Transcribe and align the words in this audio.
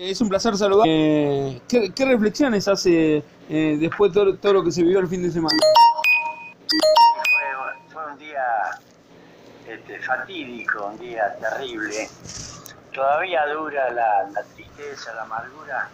Es 0.00 0.20
un 0.20 0.28
placer 0.28 0.56
saludar. 0.56 0.86
Eh, 0.88 1.60
¿qué, 1.68 1.92
¿qué, 1.92 2.04
reflexiones 2.04 2.68
hace 2.68 3.24
eh, 3.48 3.76
después 3.80 4.12
de 4.14 4.36
todo, 4.36 4.52
lo 4.52 4.62
que 4.62 4.70
se 4.70 4.84
vivió 4.84 5.00
el 5.00 5.08
fin 5.08 5.24
de 5.24 5.32
semana? 5.32 5.56
Fue, 7.92 8.06
un 8.06 8.16
día 8.16 8.44
este, 9.66 9.98
fatídico, 9.98 10.86
un 10.86 10.98
día 11.00 11.36
terrible. 11.40 12.08
Todavía 12.94 13.44
dura 13.48 13.90
la, 13.90 14.30
la 14.30 14.44
tristeza, 14.54 15.12
la 15.14 15.22
amargura 15.22 15.90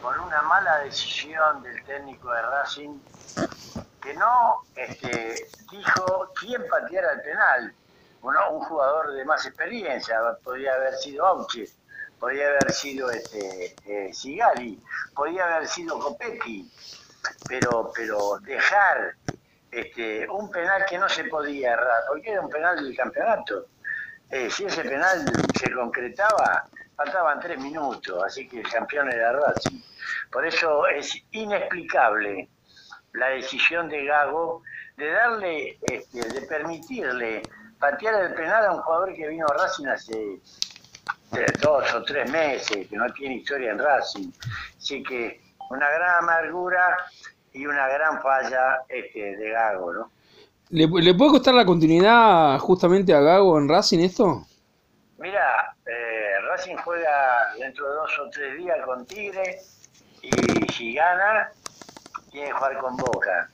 por 0.00 0.16
una 0.20 0.40
mala 0.42 0.78
decisión 0.84 1.60
del 1.64 1.82
técnico 1.86 2.30
de 2.30 2.40
Racing 2.40 2.98
que 4.00 4.14
no 4.14 4.62
este, 4.76 5.48
dijo 5.72 6.30
quién 6.38 6.62
pateara 6.70 7.14
el 7.14 7.22
penal. 7.22 7.74
Bueno, 8.20 8.38
un 8.52 8.60
jugador 8.60 9.12
de 9.12 9.24
más 9.24 9.44
experiencia, 9.44 10.20
podría 10.44 10.74
haber 10.74 10.94
sido 10.94 11.26
Auche, 11.26 11.66
podría 12.24 12.48
haber 12.48 12.72
sido 12.72 13.10
este, 13.10 13.76
eh, 13.84 14.14
Sigali, 14.14 14.82
podría 15.14 15.44
haber 15.44 15.68
sido 15.68 15.98
Copetti, 15.98 16.66
pero, 17.46 17.92
pero 17.94 18.38
dejar 18.40 19.14
este, 19.70 20.26
un 20.30 20.50
penal 20.50 20.86
que 20.88 20.96
no 20.96 21.06
se 21.06 21.24
podía 21.24 21.74
errar, 21.74 22.04
porque 22.08 22.30
era 22.30 22.40
un 22.40 22.48
penal 22.48 22.82
del 22.82 22.96
campeonato. 22.96 23.66
Eh, 24.30 24.48
si 24.50 24.64
ese 24.64 24.84
penal 24.84 25.30
se 25.54 25.70
concretaba, 25.70 26.66
faltaban 26.96 27.40
tres 27.40 27.58
minutos, 27.58 28.24
así 28.24 28.48
que 28.48 28.60
el 28.60 28.70
campeón 28.70 29.12
era 29.12 29.32
Racing. 29.32 29.82
Por 30.32 30.46
eso 30.46 30.86
es 30.86 31.14
inexplicable 31.32 32.48
la 33.12 33.28
decisión 33.28 33.90
de 33.90 34.02
Gago 34.06 34.62
de 34.96 35.10
darle, 35.10 35.78
este, 35.82 36.26
de 36.26 36.40
permitirle 36.46 37.42
patear 37.78 38.14
el 38.14 38.32
penal 38.32 38.64
a 38.64 38.72
un 38.72 38.80
jugador 38.80 39.12
que 39.12 39.28
vino 39.28 39.46
a 39.46 39.52
Racing 39.52 39.88
hace 39.88 40.40
dos 41.60 41.94
o 41.94 42.02
tres 42.02 42.30
meses, 42.30 42.88
que 42.88 42.96
no 42.96 43.12
tiene 43.12 43.36
historia 43.36 43.72
en 43.72 43.78
Racing. 43.78 44.30
Así 44.76 45.02
que 45.02 45.40
una 45.70 45.88
gran 45.90 46.22
amargura 46.22 46.96
y 47.52 47.66
una 47.66 47.88
gran 47.88 48.20
falla 48.20 48.82
este, 48.88 49.36
de 49.36 49.50
Gago, 49.50 49.92
¿no? 49.92 50.10
¿Le, 50.70 50.86
¿Le, 50.86 51.14
puede 51.14 51.32
costar 51.32 51.54
la 51.54 51.64
continuidad 51.64 52.58
justamente 52.58 53.14
a 53.14 53.20
Gago 53.20 53.58
en 53.58 53.68
Racing 53.68 54.00
esto? 54.00 54.44
Mira, 55.18 55.74
eh, 55.86 56.40
Racing 56.48 56.76
juega 56.76 57.54
dentro 57.58 57.88
de 57.88 57.94
dos 57.94 58.18
o 58.18 58.30
tres 58.30 58.56
días 58.58 58.78
con 58.84 59.06
Tigre 59.06 59.60
y 60.22 60.72
si 60.72 60.94
gana, 60.94 61.50
tiene 62.30 62.48
que 62.48 62.52
jugar 62.52 62.78
con 62.78 62.96
Boca. 62.96 63.50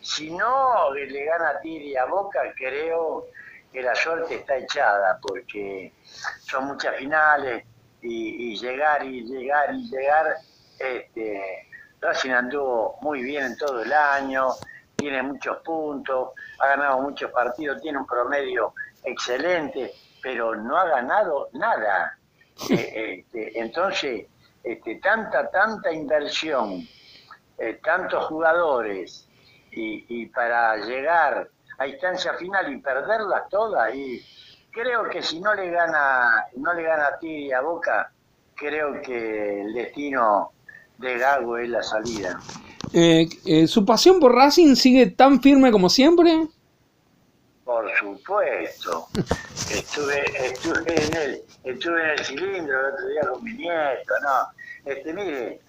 Si 0.00 0.30
no 0.30 0.92
le 0.94 1.24
gana 1.24 1.50
a 1.50 1.60
Tigre 1.60 1.86
y 1.86 1.96
a 1.96 2.06
Boca, 2.06 2.40
creo 2.56 3.26
que 3.72 3.82
la 3.82 3.94
suerte 3.94 4.36
está 4.36 4.56
echada, 4.56 5.18
porque 5.20 5.92
son 6.40 6.66
muchas 6.66 6.96
finales 6.96 7.64
y, 8.02 8.52
y 8.52 8.56
llegar 8.56 9.04
y 9.04 9.22
llegar 9.24 9.74
y 9.74 9.88
llegar, 9.88 10.36
este, 10.78 11.68
Racing 12.00 12.30
anduvo 12.30 12.98
muy 13.00 13.22
bien 13.22 13.44
en 13.44 13.56
todo 13.56 13.82
el 13.82 13.92
año, 13.92 14.48
tiene 14.96 15.22
muchos 15.22 15.58
puntos, 15.58 16.30
ha 16.58 16.68
ganado 16.68 17.00
muchos 17.00 17.30
partidos, 17.30 17.80
tiene 17.80 17.98
un 17.98 18.06
promedio 18.06 18.74
excelente, 19.04 19.92
pero 20.22 20.54
no 20.54 20.76
ha 20.76 20.86
ganado 20.88 21.48
nada. 21.52 22.18
Eh, 22.70 23.24
este, 23.26 23.58
entonces, 23.58 24.26
este, 24.62 24.96
tanta, 24.96 25.50
tanta 25.50 25.90
inversión, 25.90 26.86
eh, 27.58 27.80
tantos 27.82 28.26
jugadores, 28.26 29.26
y, 29.72 30.04
y, 30.08 30.26
para 30.26 30.76
llegar 30.76 31.48
a 31.78 31.86
instancia 31.86 32.34
final 32.34 32.72
y 32.72 32.78
perderlas 32.78 33.48
todas, 33.48 33.94
y 33.94 34.22
creo 34.70 35.08
que 35.08 35.22
si 35.22 35.40
no 35.40 35.54
le 35.54 35.70
gana, 35.70 36.46
no 36.56 36.72
le 36.74 36.82
gana 36.82 37.06
a 37.08 37.18
ti 37.18 37.46
y 37.46 37.52
a 37.52 37.60
Boca, 37.60 38.12
creo 38.54 39.00
que 39.02 39.62
el 39.62 39.74
destino 39.74 40.52
de 40.98 41.18
Gago 41.18 41.58
es 41.58 41.68
la 41.68 41.82
salida. 41.82 42.38
Eh, 42.92 43.28
eh, 43.46 43.66
¿Su 43.66 43.84
pasión 43.84 44.20
por 44.20 44.34
Racing 44.34 44.74
sigue 44.74 45.06
tan 45.06 45.40
firme 45.40 45.72
como 45.72 45.88
siempre? 45.88 46.46
Por 47.64 47.90
supuesto. 47.98 49.08
Estuve, 49.70 50.22
estuve 50.46 51.06
en 51.06 51.16
el, 51.16 51.42
estuve 51.64 52.02
en 52.02 52.10
el 52.10 52.24
cilindro 52.24 52.78
el 52.78 52.92
otro 52.92 53.08
día 53.08 53.20
con 53.32 53.42
mi 53.42 53.52
nieto, 53.54 54.12
no. 54.22 54.90
Este, 54.90 55.14
mire, 55.14 55.60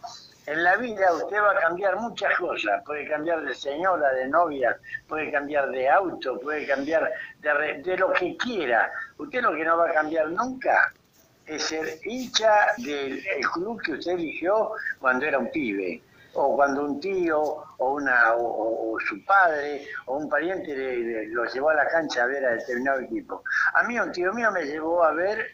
en 0.46 0.64
la 0.64 0.76
vida 0.76 1.14
usted 1.14 1.42
va 1.42 1.52
a 1.52 1.62
cambiar 1.62 1.96
muchas 1.98 2.38
cosas. 2.38 2.84
Puede 2.86 3.08
cambiar 3.08 3.44
de 3.44 3.54
señora, 3.54 4.12
de 4.14 4.28
novia, 4.28 4.78
puede 5.08 5.31
cambiar 5.31 5.70
de 5.70 5.90
auto, 5.90 6.40
puede 6.40 6.68
cambiar 6.68 7.12
de, 7.40 7.81
de 7.84 7.98
lo 7.98 8.12
que 8.14 8.36
quiera. 8.38 8.92
Usted 9.18 9.42
lo 9.42 9.56
que 9.56 9.64
no 9.64 9.78
va 9.78 9.90
a 9.90 9.94
cambiar 9.94 10.30
nunca 10.30 10.92
es 11.46 11.64
ser 11.64 12.00
hincha 12.06 12.68
del 12.78 13.22
club 13.53 13.82
que 13.82 13.94
usted 13.94 14.14
eligió 14.14 14.72
cuando 15.00 15.26
era 15.26 15.40
un 15.40 15.52
pibe 15.52 16.02
o 16.36 16.56
cuando 16.56 16.86
un 16.86 17.00
tío 17.00 17.42
o 17.78 17.94
una 17.94 18.34
o, 18.36 18.98
su 19.08 19.24
padre 19.26 19.86
o 20.06 20.18
un 20.18 20.30
pariente 20.30 20.76
le, 20.76 21.28
lo 21.28 21.46
llevó 21.46 21.70
a 21.70 21.76
la 21.76 21.88
cancha 21.88 22.24
a 22.24 22.28
ver 22.28 22.46
a 22.46 22.52
determinado 22.52 23.02
equipo. 23.02 23.44
A 23.74 23.84
mí 23.84 24.00
un 24.00 24.12
tío 24.12 24.34
mío 24.34 24.52
me 24.52 24.64
llevó 24.66 25.03
a 25.03 25.12
ver 25.12 25.48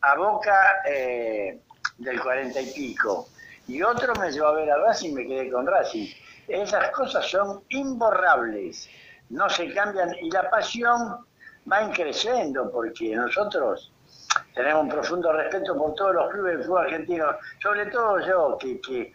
a 0.00 0.14
Boca 0.16 0.82
eh, 0.86 1.60
del 1.98 2.20
cuarenta 2.20 2.60
y 2.60 2.66
pico 2.72 3.28
y 3.68 3.82
otro 3.82 4.14
me 4.14 4.30
llevó 4.30 4.48
a 4.48 4.52
ver 4.52 4.70
a 4.70 4.76
Racing 4.78 5.10
y 5.10 5.14
me 5.14 5.26
quedé 5.26 5.50
con 5.50 5.66
Racing. 5.66 6.06
Esas 6.48 6.90
cosas 6.90 7.28
son 7.28 7.62
imborrables, 7.70 8.88
no 9.30 9.48
se 9.50 9.72
cambian 9.74 10.14
y 10.20 10.30
la 10.30 10.48
pasión 10.48 11.26
va 11.70 11.90
creciendo 11.92 12.70
porque 12.70 13.16
nosotros 13.16 13.92
tenemos 14.54 14.84
un 14.84 14.88
profundo 14.88 15.32
respeto 15.32 15.76
por 15.76 15.94
todos 15.94 16.14
los 16.14 16.32
clubes 16.32 16.58
de 16.58 16.64
fútbol 16.64 16.84
argentino, 16.84 17.26
sobre 17.60 17.86
todo 17.86 18.20
yo 18.20 18.58
que, 18.58 18.80
que 18.80 19.12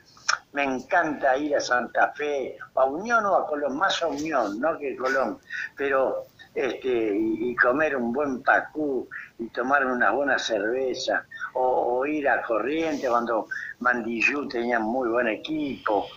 me 0.53 0.63
encanta 0.63 1.37
ir 1.37 1.55
a 1.55 1.61
Santa 1.61 2.11
Fe, 2.13 2.57
a 2.75 2.85
Unión 2.85 3.25
o 3.25 3.35
a 3.35 3.47
Colón, 3.47 3.77
más 3.77 4.01
a 4.01 4.07
Unión, 4.07 4.59
no 4.59 4.77
que 4.77 4.95
Colón, 4.97 5.39
pero 5.77 6.25
este, 6.53 7.15
y, 7.15 7.55
comer 7.55 7.95
un 7.95 8.11
buen 8.11 8.43
pacú 8.43 9.07
y 9.39 9.47
tomar 9.47 9.85
una 9.85 10.11
buena 10.11 10.37
cerveza, 10.37 11.25
o, 11.53 11.99
o, 11.99 12.05
ir 12.05 12.27
a 12.27 12.41
Corriente 12.41 13.07
cuando 13.07 13.47
Mandillú 13.79 14.47
tenía 14.47 14.79
muy 14.79 15.09
buen 15.09 15.27
equipo, 15.27 16.07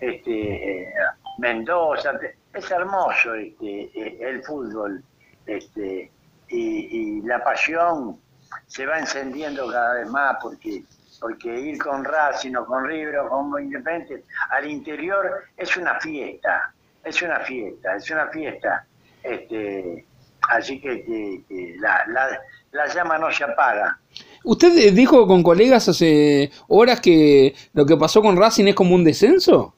este, 0.00 0.82
eh, 0.82 0.94
Mendoza, 1.38 2.18
es 2.52 2.70
hermoso 2.70 3.34
este, 3.34 3.90
eh, 3.94 4.18
el 4.20 4.42
fútbol, 4.42 5.02
este, 5.46 6.10
y, 6.48 7.18
y 7.18 7.22
la 7.22 7.42
pasión 7.42 8.18
se 8.66 8.86
va 8.86 8.98
encendiendo 8.98 9.70
cada 9.70 9.94
vez 9.94 10.08
más 10.08 10.36
porque 10.40 10.84
porque 11.20 11.58
ir 11.58 11.78
con 11.78 12.04
Racing 12.04 12.54
o 12.54 12.66
con 12.66 12.86
River 12.86 13.16
o 13.18 13.28
con 13.30 13.62
Independiente 13.62 14.24
al 14.50 14.66
interior 14.66 15.44
es 15.56 15.74
una 15.76 15.98
fiesta, 15.98 16.74
es 17.02 17.22
una 17.22 17.40
fiesta, 17.40 17.96
es 17.96 18.10
una 18.10 18.26
fiesta. 18.28 18.86
Este, 19.24 20.06
así 20.50 20.80
que, 20.80 21.04
que, 21.04 21.44
que 21.48 21.76
la, 21.80 22.04
la, 22.08 22.40
la, 22.70 22.94
llama 22.94 23.18
no 23.18 23.32
se 23.32 23.44
apaga. 23.44 23.98
¿Usted 24.44 24.92
dijo 24.92 25.26
con 25.26 25.42
colegas 25.42 25.88
hace 25.88 26.52
horas 26.68 27.00
que 27.00 27.54
lo 27.72 27.84
que 27.86 27.96
pasó 27.96 28.22
con 28.22 28.36
Racing 28.36 28.66
es 28.66 28.74
como 28.74 28.94
un 28.94 29.02
descenso? 29.02 29.74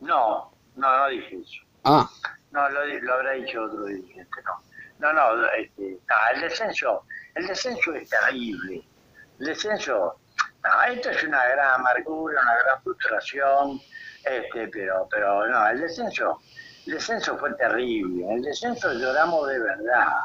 No, 0.00 0.52
no, 0.76 0.98
no 0.98 1.08
dije 1.08 1.36
eso. 1.36 1.62
Ah. 1.84 2.10
No, 2.50 2.68
lo, 2.68 2.84
lo 2.84 3.14
habrá 3.14 3.32
dicho 3.32 3.62
otro 3.62 3.84
dirigente, 3.84 4.30
no. 4.44 4.68
No, 5.00 5.12
no, 5.12 5.46
este, 5.56 5.96
no, 6.08 6.16
el 6.34 6.40
descenso, 6.40 7.04
el 7.36 7.46
descenso 7.46 7.94
es 7.94 8.10
terrible 8.10 8.84
el 9.38 9.46
descenso, 9.46 10.16
no, 10.64 10.82
esto 10.92 11.10
es 11.10 11.22
una 11.24 11.44
gran 11.46 11.80
amargura, 11.80 12.40
una 12.42 12.56
gran 12.64 12.82
frustración, 12.82 13.80
este, 14.24 14.68
pero, 14.68 15.08
pero 15.10 15.46
no, 15.46 15.68
el 15.68 15.80
descenso, 15.80 16.40
el 16.88 16.94
descenso 16.94 17.36
fue 17.36 17.52
terrible, 17.52 18.32
el 18.32 18.40
descenso 18.40 18.90
lloramos 18.94 19.46
de 19.46 19.58
verdad, 19.58 20.20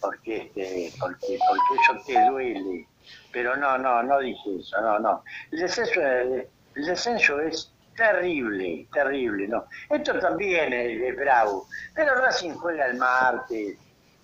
porque 0.00 0.38
este, 0.38 0.92
porque, 0.98 1.38
porque 1.48 1.82
eso 1.82 2.04
te 2.04 2.30
duele, 2.30 2.88
pero 3.32 3.54
no, 3.54 3.78
no, 3.78 4.02
no 4.02 4.18
dije 4.18 4.58
eso, 4.58 4.80
no, 4.80 4.98
no, 4.98 5.22
el 5.52 5.60
descenso, 5.60 6.00
el, 6.00 6.48
descenso 6.74 7.38
es 7.38 7.72
terrible, 7.96 8.88
terrible, 8.92 9.46
no, 9.46 9.66
esto 9.88 10.18
también 10.18 10.72
es, 10.72 11.00
es 11.00 11.16
bravo, 11.16 11.68
pero 11.94 12.16
Racing 12.16 12.54
juega 12.54 12.86
el 12.86 12.96
martes 12.96 13.78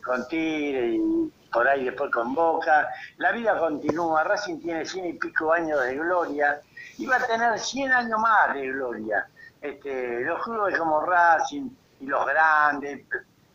con 0.05 0.27
Tigre 0.27 0.97
y 0.97 1.33
por 1.53 1.69
ahí 1.69 1.85
después 1.85 2.11
con 2.11 2.35
Boca. 2.35 2.89
La 3.19 3.31
vida 3.31 3.57
continúa, 3.57 4.25
Racing 4.25 4.61
tiene 4.61 4.85
cien 4.85 5.07
y 5.07 5.13
pico 5.13 5.53
años 5.53 5.81
de 5.85 5.95
gloria 5.95 6.61
y 6.99 7.07
va 7.07 7.17
a 7.17 7.27
tener 7.27 7.57
cien 7.61 7.93
años 7.93 8.19
más 8.19 8.55
de 8.55 8.67
gloria. 8.67 9.29
Este, 9.61 10.21
los 10.21 10.43
clubes 10.43 10.79
como 10.79 11.01
Racing 11.01 11.69
y 12.01 12.07
los 12.07 12.27
grandes 12.27 13.05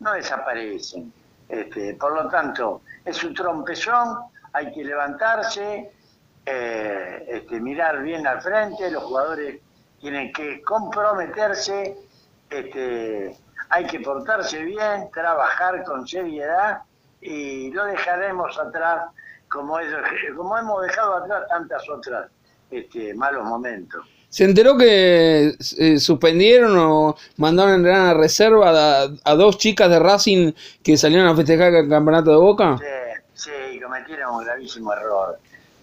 no 0.00 0.12
desaparecen. 0.12 1.12
Este, 1.48 1.94
por 1.94 2.14
lo 2.14 2.28
tanto, 2.28 2.82
es 3.04 3.22
un 3.24 3.34
trompezón, 3.34 4.18
hay 4.52 4.72
que 4.72 4.84
levantarse, 4.84 5.90
eh, 6.44 7.24
este, 7.28 7.60
mirar 7.60 8.02
bien 8.02 8.26
al 8.26 8.40
frente, 8.40 8.90
los 8.90 9.04
jugadores 9.04 9.60
tienen 10.00 10.32
que 10.32 10.62
comprometerse, 10.62 11.96
este, 12.50 13.36
hay 13.70 13.86
que 13.86 14.00
portarse 14.00 14.62
bien, 14.62 15.10
trabajar 15.12 15.82
con 15.84 16.06
seriedad 16.06 16.82
y 17.20 17.70
lo 17.72 17.84
dejaremos 17.86 18.56
atrás 18.58 19.06
como, 19.48 19.78
ellos, 19.78 20.00
como 20.36 20.56
hemos 20.58 20.82
dejado 20.82 21.16
atrás 21.16 21.48
tantas 21.48 21.88
otras 21.88 22.30
este, 22.70 23.14
malos 23.14 23.44
momentos. 23.44 24.06
¿Se 24.36 24.44
enteró 24.44 24.76
que 24.76 25.54
eh, 25.78 25.98
suspendieron 25.98 26.76
o 26.76 27.16
mandaron 27.38 27.86
a 27.86 28.12
reserva 28.12 28.68
a, 29.24 29.34
dos 29.34 29.56
chicas 29.56 29.88
de 29.88 29.98
Racing 29.98 30.52
que 30.84 30.98
salieron 30.98 31.26
a 31.26 31.34
festejar 31.34 31.72
el 31.72 31.88
campeonato 31.88 32.32
de 32.32 32.36
Boca? 32.36 32.76
Sí, 33.32 33.50
sí 33.72 33.80
cometieron 33.80 34.34
un 34.34 34.44
gravísimo 34.44 34.92
error. 34.92 35.38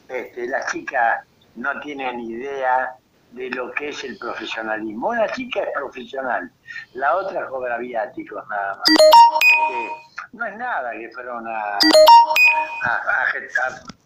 Este, 0.08 0.46
las 0.46 0.72
chicas 0.72 1.26
no 1.56 1.80
tienen 1.80 2.20
idea 2.20 2.94
de 3.32 3.50
lo 3.50 3.72
que 3.72 3.90
es 3.90 4.04
el 4.04 4.20
profesionalismo. 4.20 5.08
Una 5.08 5.28
chica 5.32 5.62
es 5.62 5.70
profesional, 5.74 6.52
la 6.94 7.16
otra 7.16 7.48
cobra 7.48 7.80
viáticos 7.80 8.48
nada 8.50 8.76
más. 8.76 8.84
Este, 8.88 10.38
no 10.38 10.46
es 10.46 10.58
nada 10.58 10.92
que 10.92 11.10
fueron 11.10 11.48
a, 11.48 11.80
a, 11.80 13.26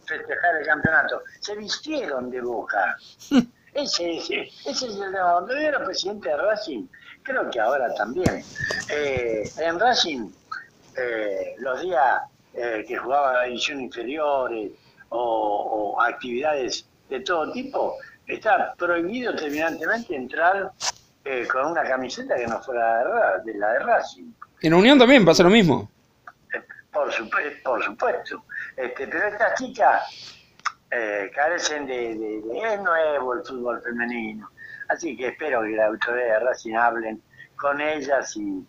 festejar 0.06 0.56
el 0.62 0.66
campeonato. 0.66 1.22
Se 1.42 1.54
vistieron 1.54 2.32
de 2.32 2.40
boca. 2.40 2.96
Ese, 3.78 4.18
ese, 4.18 4.42
ese 4.66 4.72
es 4.72 4.82
el 4.96 5.12
tema. 5.12 5.34
Cuando 5.34 5.54
yo 5.54 5.60
era 5.60 5.86
presidente 5.86 6.30
de 6.30 6.38
Racing, 6.38 6.88
creo 7.22 7.48
que 7.52 7.60
ahora 7.60 7.94
también. 7.94 8.44
Eh, 8.90 9.48
en 9.60 9.80
Racing, 9.80 10.32
eh, 10.98 11.54
los 11.60 11.84
días 11.84 12.22
eh, 12.56 12.84
que 12.88 12.98
jugaba 12.98 13.34
la 13.34 13.44
división 13.44 13.80
inferiores 13.80 14.72
o, 15.10 15.94
o 15.94 16.02
actividades 16.02 16.88
de 17.08 17.20
todo 17.20 17.52
tipo, 17.52 17.98
está 18.26 18.74
prohibido 18.74 19.36
terminantemente 19.36 20.16
entrar 20.16 20.72
con 21.52 21.66
una 21.68 21.84
camiseta 21.84 22.36
que 22.36 22.48
no 22.48 22.60
fuera 22.64 23.38
de, 23.44 23.54
la 23.54 23.74
de 23.74 23.80
Racing. 23.80 24.32
En 24.62 24.74
Unión 24.74 24.98
también 24.98 25.24
pasa 25.24 25.44
lo 25.44 25.50
mismo. 25.52 25.88
Por, 26.92 27.12
por 27.64 27.84
supuesto. 27.84 28.44
Este, 28.76 29.08
pero 29.08 29.28
estas 29.28 29.54
chicas 29.56 30.37
eh, 30.92 31.32
carecen 31.34 31.86
de, 31.86 32.12
Es 32.64 32.82
nuevo 32.82 33.34
el 33.34 33.44
fútbol 33.44 33.82
femenino. 33.82 34.50
Así 34.90 35.18
que 35.18 35.28
espero 35.28 35.62
que 35.64 35.76
la 35.76 35.88
autoridad 35.88 36.40
de 36.40 36.40
Racing 36.40 36.76
hablen 36.76 37.22
con 37.58 37.82
ellas 37.82 38.36
y, 38.38 38.66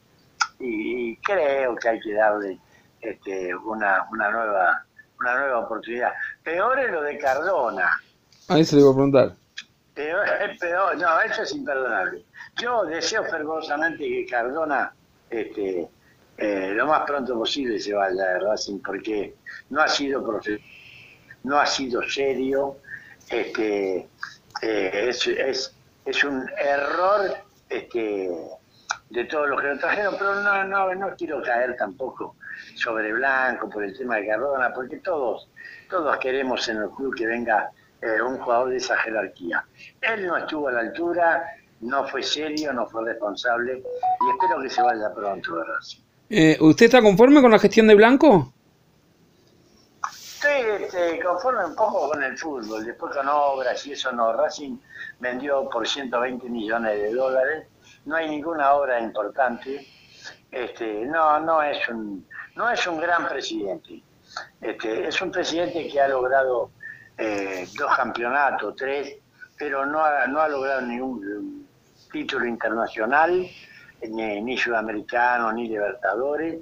y, 0.59 1.17
creo 1.19 1.77
que 1.77 1.89
hay 1.89 2.01
que 2.01 2.15
darle 2.15 2.59
este, 3.01 3.55
una, 3.55 4.07
una, 4.11 4.31
nueva, 4.31 4.85
una 5.21 5.39
nueva 5.39 5.59
oportunidad. 5.61 6.13
Peor 6.43 6.79
es 6.81 6.91
lo 6.91 7.03
de 7.03 7.19
Cardona. 7.19 8.01
Ahí 8.49 8.65
se 8.65 8.77
le 8.77 8.83
iba 8.83 8.91
a 8.91 8.95
preguntar. 8.95 9.37
Peor, 9.95 10.27
peor, 10.61 10.97
no, 10.97 11.21
eso 11.21 11.43
es 11.43 11.53
imperdonable. 11.55 12.25
Yo 12.61 12.85
deseo 12.87 13.25
fervorosamente 13.25 13.99
que 13.99 14.27
Cardona 14.27 14.93
este, 15.31 15.89
eh, 16.39 16.73
lo 16.75 16.87
más 16.87 17.05
pronto 17.05 17.35
posible 17.35 17.79
se 17.79 17.93
vaya 17.93 18.25
de 18.25 18.39
Racing 18.41 18.79
porque 18.79 19.35
no 19.71 19.81
ha 19.81 19.89
sido 19.89 20.25
no 21.49 21.59
ha 21.59 21.67
sido 21.67 22.03
serio, 22.03 22.77
este, 23.31 24.07
eh, 24.63 25.09
es, 25.09 25.27
es, 26.05 26.25
un 26.25 26.47
error 26.59 27.39
este, 27.71 28.31
de 29.09 29.25
todos 29.25 29.49
los 29.49 29.61
que 29.61 29.67
lo 29.69 29.79
trajeron, 29.79 30.15
pero 30.19 30.43
no, 30.43 30.65
no, 30.65 30.95
no 30.95 31.17
quiero 31.17 31.43
caer 31.43 31.75
tampoco 31.77 32.37
sobre 32.75 33.15
Blanco 33.15 33.71
por 33.71 33.83
el 33.83 33.97
tema 33.97 34.17
de 34.17 34.27
Cardona, 34.27 34.73
porque 34.75 34.99
todos, 34.99 35.49
todos 35.89 36.19
queremos 36.19 36.69
en 36.69 36.77
el 36.79 36.91
club 36.91 37.15
que 37.17 37.27
venga 37.27 37.71
eh, 38.03 38.21
un 38.21 38.37
jugador 38.39 38.69
de 38.69 38.77
esa 38.77 38.99
jerarquía. 38.99 39.65
Él 40.03 40.27
no 40.27 40.37
estuvo 40.37 40.69
a 40.69 40.73
la 40.73 40.81
altura, 40.81 41.45
no 41.81 42.07
fue 42.09 42.23
serio, 42.23 42.75
no 42.75 42.87
fue 42.87 43.07
responsable 43.07 43.79
y 43.79 44.31
espero 44.31 44.61
que 44.63 44.69
se 44.69 44.83
vaya 44.83 45.15
pronto. 45.15 45.65
Eh, 46.29 46.59
¿Usted 46.61 46.87
está 46.87 47.01
conforme 47.01 47.41
con 47.41 47.51
la 47.51 47.59
gestión 47.59 47.87
de 47.87 47.95
Blanco? 47.95 48.53
Estoy 50.41 50.85
este, 50.85 51.19
conforme 51.21 51.65
un 51.65 51.75
poco 51.75 52.11
con 52.11 52.23
el 52.23 52.39
fútbol, 52.39 52.85
después 52.85 53.13
con 53.13 53.27
obras 53.27 53.85
y 53.89 53.95
eso 53.95 54.13
no. 54.13 54.33
Racing 54.33 54.79
vendió 55.19 55.69
por 55.69 55.85
120 55.85 56.49
millones 56.49 56.97
de 56.97 57.13
dólares, 57.13 57.67
no 58.05 58.15
hay 58.15 58.29
ninguna 58.31 58.73
obra 58.75 59.01
importante. 59.01 59.85
Este, 60.49 61.05
no, 61.07 61.41
no 61.41 61.61
es 61.61 61.89
un, 61.89 62.25
no 62.55 62.71
es 62.71 62.87
un 62.87 63.01
gran 63.01 63.27
presidente. 63.27 64.01
Este, 64.61 65.09
es 65.09 65.21
un 65.21 65.33
presidente 65.33 65.89
que 65.89 66.01
ha 66.01 66.07
logrado 66.07 66.71
eh, 67.17 67.67
dos 67.77 67.97
campeonatos, 67.97 68.77
tres, 68.77 69.17
pero 69.59 69.85
no 69.87 70.05
ha, 70.05 70.29
no 70.29 70.41
ha 70.41 70.49
logrado 70.49 70.83
ningún 70.83 71.67
título 72.13 72.47
internacional 72.47 73.45
ni, 74.09 74.57
sudamericano, 74.57 75.53
ni 75.53 75.67
libertadores, 75.67 76.61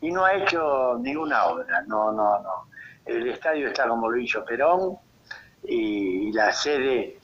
y 0.00 0.10
no 0.12 0.24
ha 0.24 0.34
hecho 0.34 0.98
ninguna 1.00 1.46
obra, 1.46 1.82
no, 1.86 2.12
no, 2.12 2.38
no. 2.40 2.68
El 3.06 3.28
estadio 3.28 3.68
está 3.68 3.88
como 3.88 4.10
lo 4.10 4.18
hizo 4.18 4.44
Perón 4.44 4.96
y, 5.64 6.32
la 6.32 6.52
sede 6.52 7.18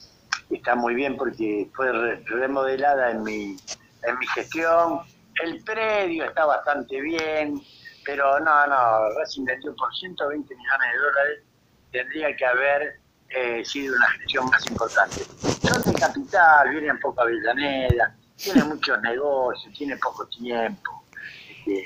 está 0.50 0.74
muy 0.74 0.94
bien 0.94 1.16
porque 1.16 1.68
fue 1.74 1.92
remodelada 2.26 3.10
en 3.10 3.22
mi, 3.22 3.56
en 4.02 4.18
mi 4.18 4.26
gestión. 4.28 5.00
El 5.42 5.62
predio 5.62 6.24
está 6.24 6.46
bastante 6.46 7.00
bien, 7.00 7.60
pero 8.04 8.40
no, 8.40 8.66
no, 8.66 9.10
Racing 9.18 9.44
vendió 9.44 9.74
por 9.76 9.94
120 9.94 10.54
millones 10.54 10.92
de 10.92 10.98
dólares, 10.98 11.44
tendría 11.92 12.36
que 12.36 12.46
haber 12.46 13.00
eh, 13.28 13.64
sido 13.64 13.94
una 13.96 14.08
gestión 14.12 14.46
más 14.46 14.66
importante. 14.66 15.24
Son 15.62 15.82
de 15.82 16.00
capital, 16.00 16.70
vienen 16.70 16.98
poco 17.00 17.20
a 17.20 17.24
Avellaneda, 17.24 18.16
tiene 18.36 18.64
muchos 18.64 19.00
negocios, 19.02 19.74
tiene 19.76 19.96
poco 19.98 20.26
tiempo. 20.26 20.95
Este, 21.66 21.84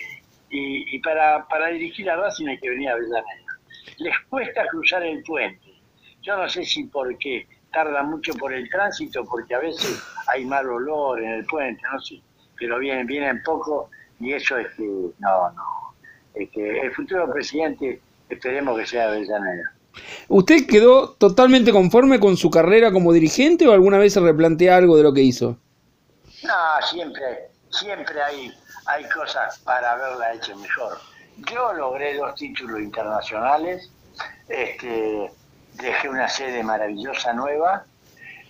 y, 0.51 0.99
para, 1.01 1.47
para 1.49 1.69
dirigir 1.69 2.11
a 2.11 2.17
Racing 2.17 2.49
hay 2.49 2.59
que 2.59 2.71
venir 2.71 2.89
a 2.89 2.93
Avellaneda. 2.93 3.59
Les 3.99 4.15
cuesta 4.29 4.67
cruzar 4.69 5.03
el 5.05 5.23
puente. 5.23 5.75
Yo 6.23 6.37
no 6.37 6.49
sé 6.49 6.65
si 6.65 6.85
porque 6.85 7.47
tarda 7.73 8.03
mucho 8.03 8.35
por 8.35 8.53
el 8.53 8.69
tránsito, 8.69 9.25
porque 9.25 9.55
a 9.55 9.61
veces 9.61 10.03
hay 10.27 10.45
mal 10.45 10.69
olor 10.69 11.23
en 11.23 11.31
el 11.31 11.45
puente, 11.47 11.83
no 11.91 12.01
sé, 12.01 12.21
pero 12.59 12.79
vienen, 12.79 13.07
vienen 13.07 13.43
poco 13.45 13.91
y 14.19 14.33
eso 14.33 14.59
es 14.59 14.67
que, 14.77 14.83
no, 14.85 15.53
no. 15.53 15.95
Este, 16.35 16.81
el 16.81 16.93
futuro 16.93 17.33
presidente 17.33 18.01
esperemos 18.29 18.79
que 18.79 18.87
sea 18.87 19.09
Avellaneda. 19.09 19.73
¿Usted 20.29 20.67
quedó 20.67 21.13
totalmente 21.13 21.73
conforme 21.73 22.21
con 22.21 22.37
su 22.37 22.51
carrera 22.51 22.93
como 22.93 23.13
dirigente 23.13 23.67
o 23.67 23.73
alguna 23.73 23.99
vez 23.99 24.13
se 24.13 24.21
replantea 24.21 24.77
algo 24.77 24.97
de 24.97 25.03
lo 25.03 25.13
que 25.13 25.23
hizo? 25.23 25.59
No, 26.45 26.87
siempre, 26.87 27.51
siempre 27.71 28.23
hay, 28.23 28.53
hay 28.91 29.09
cosas 29.09 29.59
para 29.61 29.93
haberla 29.93 30.35
hecho 30.35 30.57
mejor. 30.57 30.99
Yo 31.51 31.73
logré 31.73 32.17
dos 32.17 32.35
títulos 32.35 32.81
internacionales, 32.81 33.91
este, 34.49 35.31
dejé 35.75 36.09
una 36.09 36.29
sede 36.29 36.63
maravillosa 36.63 37.33
nueva 37.33 37.85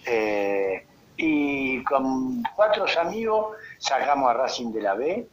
eh, 0.07 0.87
y 1.17 1.85
con 1.85 2.43
cuatro 2.57 2.87
amigos 3.01 3.57
sacamos 3.79 4.31
a 4.31 4.35
Racing 4.35 4.73
de 4.73 4.83
la 4.83 4.95
B 4.95 5.29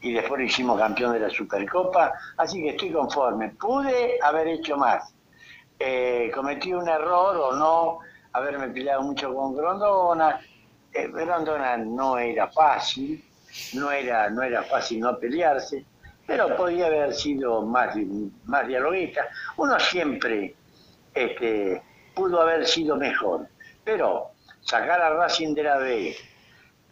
y 0.00 0.12
después 0.12 0.42
hicimos 0.42 0.78
campeón 0.78 1.12
de 1.12 1.20
la 1.20 1.30
Supercopa, 1.30 2.14
así 2.38 2.62
que 2.62 2.70
estoy 2.70 2.92
conforme. 2.92 3.50
Pude 3.50 4.18
haber 4.22 4.48
hecho 4.48 4.76
más. 4.76 5.12
Eh, 5.78 6.30
cometí 6.34 6.72
un 6.72 6.88
error 6.88 7.36
o 7.36 7.52
no 7.52 7.98
haberme 8.32 8.68
peleado 8.68 9.02
mucho 9.02 9.34
con 9.34 9.54
Grondona, 9.54 10.40
eh, 10.92 11.10
no 11.86 12.18
era 12.18 12.48
fácil, 12.48 13.22
no 13.74 13.90
era, 13.90 14.30
no 14.30 14.42
era 14.42 14.62
fácil 14.62 15.00
no 15.00 15.18
pelearse, 15.18 15.84
pero 16.26 16.56
podía 16.56 16.86
haber 16.86 17.14
sido 17.14 17.62
más, 17.62 17.96
más 18.44 18.66
dialoguista. 18.66 19.26
Uno 19.56 19.78
siempre 19.78 20.54
este, 21.14 21.82
pudo 22.14 22.40
haber 22.40 22.66
sido 22.66 22.96
mejor, 22.96 23.46
pero 23.84 24.30
sacar 24.60 25.00
a 25.00 25.10
Racing 25.10 25.54
de 25.54 25.62
la 25.62 25.78
B, 25.78 26.16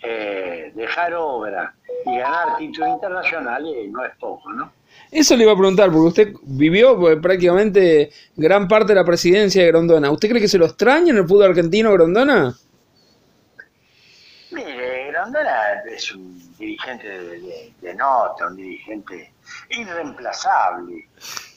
eh, 0.03 0.73
dejar 0.75 1.15
obra 1.15 1.75
y 2.07 2.19
ganar 2.19 2.57
títulos 2.59 2.91
internacionales 2.91 3.91
no 3.91 4.05
es 4.05 4.17
poco, 4.19 4.53
¿no? 4.53 4.73
Eso 5.11 5.37
le 5.37 5.45
iba 5.45 5.53
a 5.53 5.57
preguntar, 5.57 5.91
porque 5.91 6.09
usted 6.09 6.35
vivió 6.43 6.97
pues, 6.99 7.19
prácticamente 7.19 8.11
gran 8.37 8.69
parte 8.69 8.93
de 8.93 9.01
la 9.01 9.05
presidencia 9.05 9.63
de 9.63 9.69
Grondona. 9.69 10.11
¿Usted 10.11 10.29
cree 10.29 10.41
que 10.41 10.49
se 10.49 10.59
lo 10.59 10.67
extraña 10.67 11.11
en 11.11 11.19
el 11.19 11.27
fútbol 11.27 11.51
argentino 11.51 11.93
Grondona? 11.93 12.55
Grondona 15.15 15.83
es 15.91 16.13
un 16.13 16.44
dirigente 16.59 17.09
de, 17.81 17.95
nota, 17.95 18.47
un 18.47 18.57
dirigente 18.57 19.33
irreemplazable. 19.71 21.09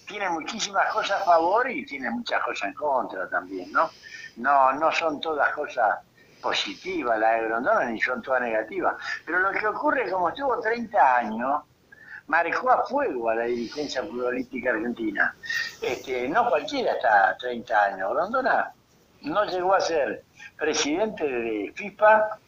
Tiene 0.08 0.30
muchísimas 0.30 0.92
cosas 0.92 1.22
a 1.22 1.26
favor 1.26 1.70
y 1.70 1.86
tiene 1.86 2.10
muchas 2.10 2.42
cosas 2.44 2.70
en 2.70 2.74
contra 2.74 3.30
también, 3.30 3.72
¿no? 3.72 3.90
No, 4.38 4.74
no 4.74 4.92
son 4.92 5.20
todas 5.20 5.54
cosas 5.54 6.00
positivas 6.42 7.20
las 7.20 7.42
de 7.42 7.48
Grondona 7.48 7.86
ni 7.86 8.00
son 8.00 8.22
todas 8.22 8.42
negativas. 8.42 8.96
Pero 9.26 9.40
lo 9.40 9.52
que 9.52 9.68
ocurre 9.68 10.04
es 10.04 10.12
como 10.12 10.30
estuvo 10.30 10.60
30 10.60 11.18
años, 11.18 11.64
marcó 12.28 12.72
a 12.72 12.86
fuego 12.86 13.30
a 13.30 13.36
la 13.36 13.44
dirigencia 13.44 14.04
futbolística 14.04 14.70
argentina. 14.72 15.36
Este, 15.82 16.28
no 16.30 16.50
cualquiera 16.50 16.94
está 16.94 17.36
30 17.38 17.84
años. 17.84 18.14
Grondona 18.14 18.74
no 19.22 19.46
llegó 19.46 19.74
a 19.74 19.82
ser 19.82 20.24
presidente 20.58 21.24
de 21.28 21.74
FIFA 21.76 22.40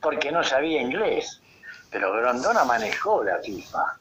porque 0.00 0.30
no 0.32 0.42
sabía 0.42 0.80
inglés. 0.80 1.40
Pero 1.90 2.12
Grondona 2.12 2.64
manejó 2.64 3.24
la 3.24 3.38
FIFA. 3.38 3.98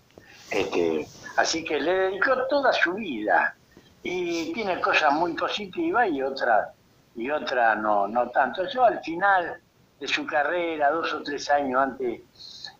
Este, 0.51 1.07
Así 1.39 1.63
que 1.63 1.79
le 1.79 1.93
dedicó 1.93 2.35
toda 2.49 2.73
su 2.73 2.95
vida 2.95 3.55
y 4.03 4.51
tiene 4.51 4.81
cosas 4.81 5.13
muy 5.13 5.33
positivas 5.35 6.09
y 6.09 6.21
otras 6.21 6.67
y 7.15 7.31
otra 7.31 7.75
no, 7.75 8.09
no 8.09 8.29
tanto. 8.29 8.67
Yo 8.67 8.83
al 8.83 8.99
final 9.01 9.57
de 10.01 10.07
su 10.09 10.25
carrera, 10.25 10.91
dos 10.91 11.13
o 11.13 11.23
tres 11.23 11.49
años 11.49 11.81
antes 11.81 12.21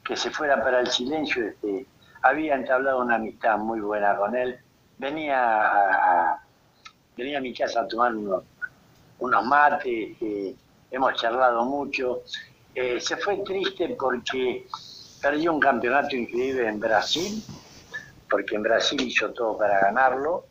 que 0.04 0.18
se 0.18 0.30
fuera 0.30 0.62
para 0.62 0.82
el 0.82 0.88
silencio, 0.88 1.48
este, 1.48 1.86
había 2.22 2.56
entablado 2.56 3.00
una 3.00 3.16
amistad 3.16 3.58
muy 3.58 3.80
buena 3.80 4.18
con 4.18 4.36
él. 4.36 4.60
Venía 4.98 5.40
a, 5.40 6.44
venía 7.16 7.38
a 7.38 7.42
mi 7.42 7.54
casa 7.54 7.80
a 7.80 7.88
tomar 7.88 8.14
unos, 8.14 8.44
unos 9.20 9.46
mates, 9.46 10.12
este, 10.12 10.54
hemos 10.92 11.14
charlado 11.14 11.64
mucho. 11.64 12.24
Eh, 12.82 13.02
se 13.02 13.18
fue 13.18 13.36
triste 13.44 13.94
porque 14.00 14.66
perdió 15.22 15.52
un 15.52 15.60
campeonato 15.60 16.16
increíble 16.16 16.66
en 16.66 16.80
Brasil, 16.80 17.44
porque 18.30 18.56
en 18.56 18.64
Brasil 18.64 19.02
hizo 19.02 19.34
todo 19.34 19.58
para 19.58 19.82
ganarlo. 19.82 20.46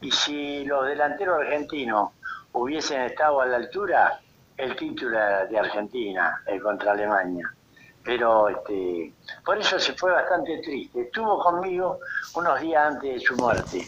Y 0.00 0.10
si 0.10 0.64
los 0.64 0.86
delanteros 0.86 1.38
argentinos 1.40 2.10
hubiesen 2.50 3.02
estado 3.02 3.42
a 3.42 3.46
la 3.46 3.58
altura, 3.58 4.20
el 4.56 4.74
título 4.74 5.16
de 5.48 5.56
Argentina 5.56 6.42
eh, 6.48 6.58
contra 6.58 6.90
Alemania. 6.90 7.48
Pero 8.02 8.48
este, 8.48 9.12
por 9.44 9.56
eso 9.56 9.78
se 9.78 9.92
fue 9.92 10.10
bastante 10.10 10.58
triste. 10.58 11.02
Estuvo 11.02 11.38
conmigo 11.38 12.00
unos 12.34 12.60
días 12.60 12.92
antes 12.92 13.14
de 13.14 13.20
su 13.20 13.36
muerte. 13.36 13.86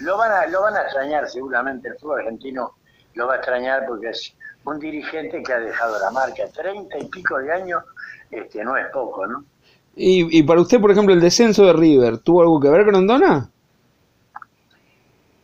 Lo 0.00 0.18
van 0.18 0.30
a, 0.30 0.46
lo 0.48 0.60
van 0.60 0.76
a 0.76 0.82
extrañar 0.82 1.26
seguramente, 1.30 1.88
el 1.88 1.98
fútbol 1.98 2.18
argentino 2.18 2.74
lo 3.14 3.28
va 3.28 3.32
a 3.32 3.36
extrañar 3.36 3.86
porque 3.86 4.10
es 4.10 4.36
un 4.64 4.78
dirigente 4.78 5.42
que 5.42 5.52
ha 5.52 5.60
dejado 5.60 5.98
la 5.98 6.10
marca. 6.10 6.44
Treinta 6.52 6.98
y 6.98 7.04
pico 7.06 7.38
de 7.38 7.52
años 7.52 7.82
este, 8.30 8.64
no 8.64 8.76
es 8.76 8.86
poco, 8.88 9.26
¿no? 9.26 9.44
Y, 9.96 10.38
y 10.38 10.42
para 10.42 10.60
usted, 10.60 10.80
por 10.80 10.90
ejemplo, 10.90 11.14
el 11.14 11.20
descenso 11.20 11.64
de 11.66 11.72
River, 11.72 12.18
¿tuvo 12.18 12.42
algo 12.42 12.60
que 12.60 12.68
ver 12.68 12.84
con 12.84 12.94
Grondona? 12.94 13.48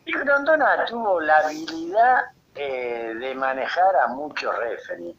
Y 0.06 0.12
Grondona 0.12 0.84
tuvo 0.86 1.20
la 1.20 1.38
habilidad 1.38 2.16
eh, 2.56 3.14
de 3.18 3.34
manejar 3.34 3.94
a 4.04 4.08
muchos 4.08 4.56
referees. 4.58 5.14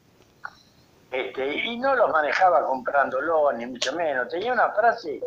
Este, 1.12 1.56
y 1.66 1.78
no 1.78 1.96
los 1.96 2.10
manejaba 2.12 2.66
comprándolo, 2.66 3.52
ni 3.54 3.66
mucho 3.66 3.94
menos. 3.94 4.28
Tenía 4.30 4.54
una 4.54 4.70
frase 4.72 5.22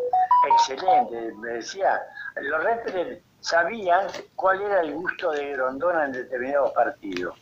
excelente, 0.50 1.33
me 1.38 1.50
decía, 1.50 2.00
los 2.40 2.62
referees 2.62 3.23
sabían 3.40 4.07
cuál 4.35 4.62
era 4.62 4.81
el 4.81 4.95
gusto 4.95 5.31
de 5.33 5.52
Grondona 5.52 6.07
en 6.07 6.12
determinados 6.12 6.73
partidos. 6.73 7.38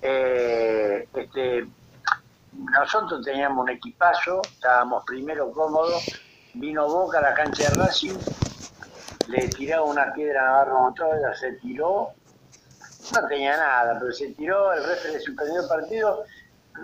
Eh, 0.00 1.08
este, 1.14 1.66
nosotros 2.52 3.24
teníamos 3.24 3.64
un 3.64 3.70
equipazo, 3.70 4.42
estábamos 4.42 5.04
primero 5.04 5.50
cómodos, 5.52 6.04
vino 6.54 6.86
Boca 6.88 7.18
a 7.18 7.22
la 7.22 7.34
cancha 7.34 7.68
de 7.68 7.74
Racing, 7.74 8.18
le 9.28 9.48
tiraba 9.48 9.84
una 9.84 10.12
piedra 10.12 10.42
a 10.42 10.44
Navarro 10.46 10.80
Montoya, 10.80 11.34
se 11.34 11.52
tiró, 11.54 12.10
no 13.14 13.28
tenía 13.28 13.56
nada, 13.56 13.98
pero 13.98 14.12
se 14.12 14.28
tiró, 14.34 14.72
el 14.72 14.84
resto 14.84 15.08
le 15.08 15.20
suspendió 15.20 15.62
el 15.62 15.68
partido, 15.68 16.24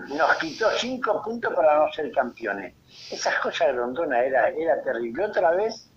nos 0.09 0.37
quitó 0.37 0.71
cinco 0.79 1.23
puntos 1.23 1.55
para 1.55 1.79
no 1.79 1.93
ser 1.93 2.11
campeones. 2.13 2.75
Esas 3.11 3.39
cosas 3.39 3.69
de 3.69 3.73
Rondona 3.75 4.21
era, 4.21 4.49
era 4.49 4.83
terrible. 4.83 5.27
Otra 5.27 5.53
vez 5.53 5.89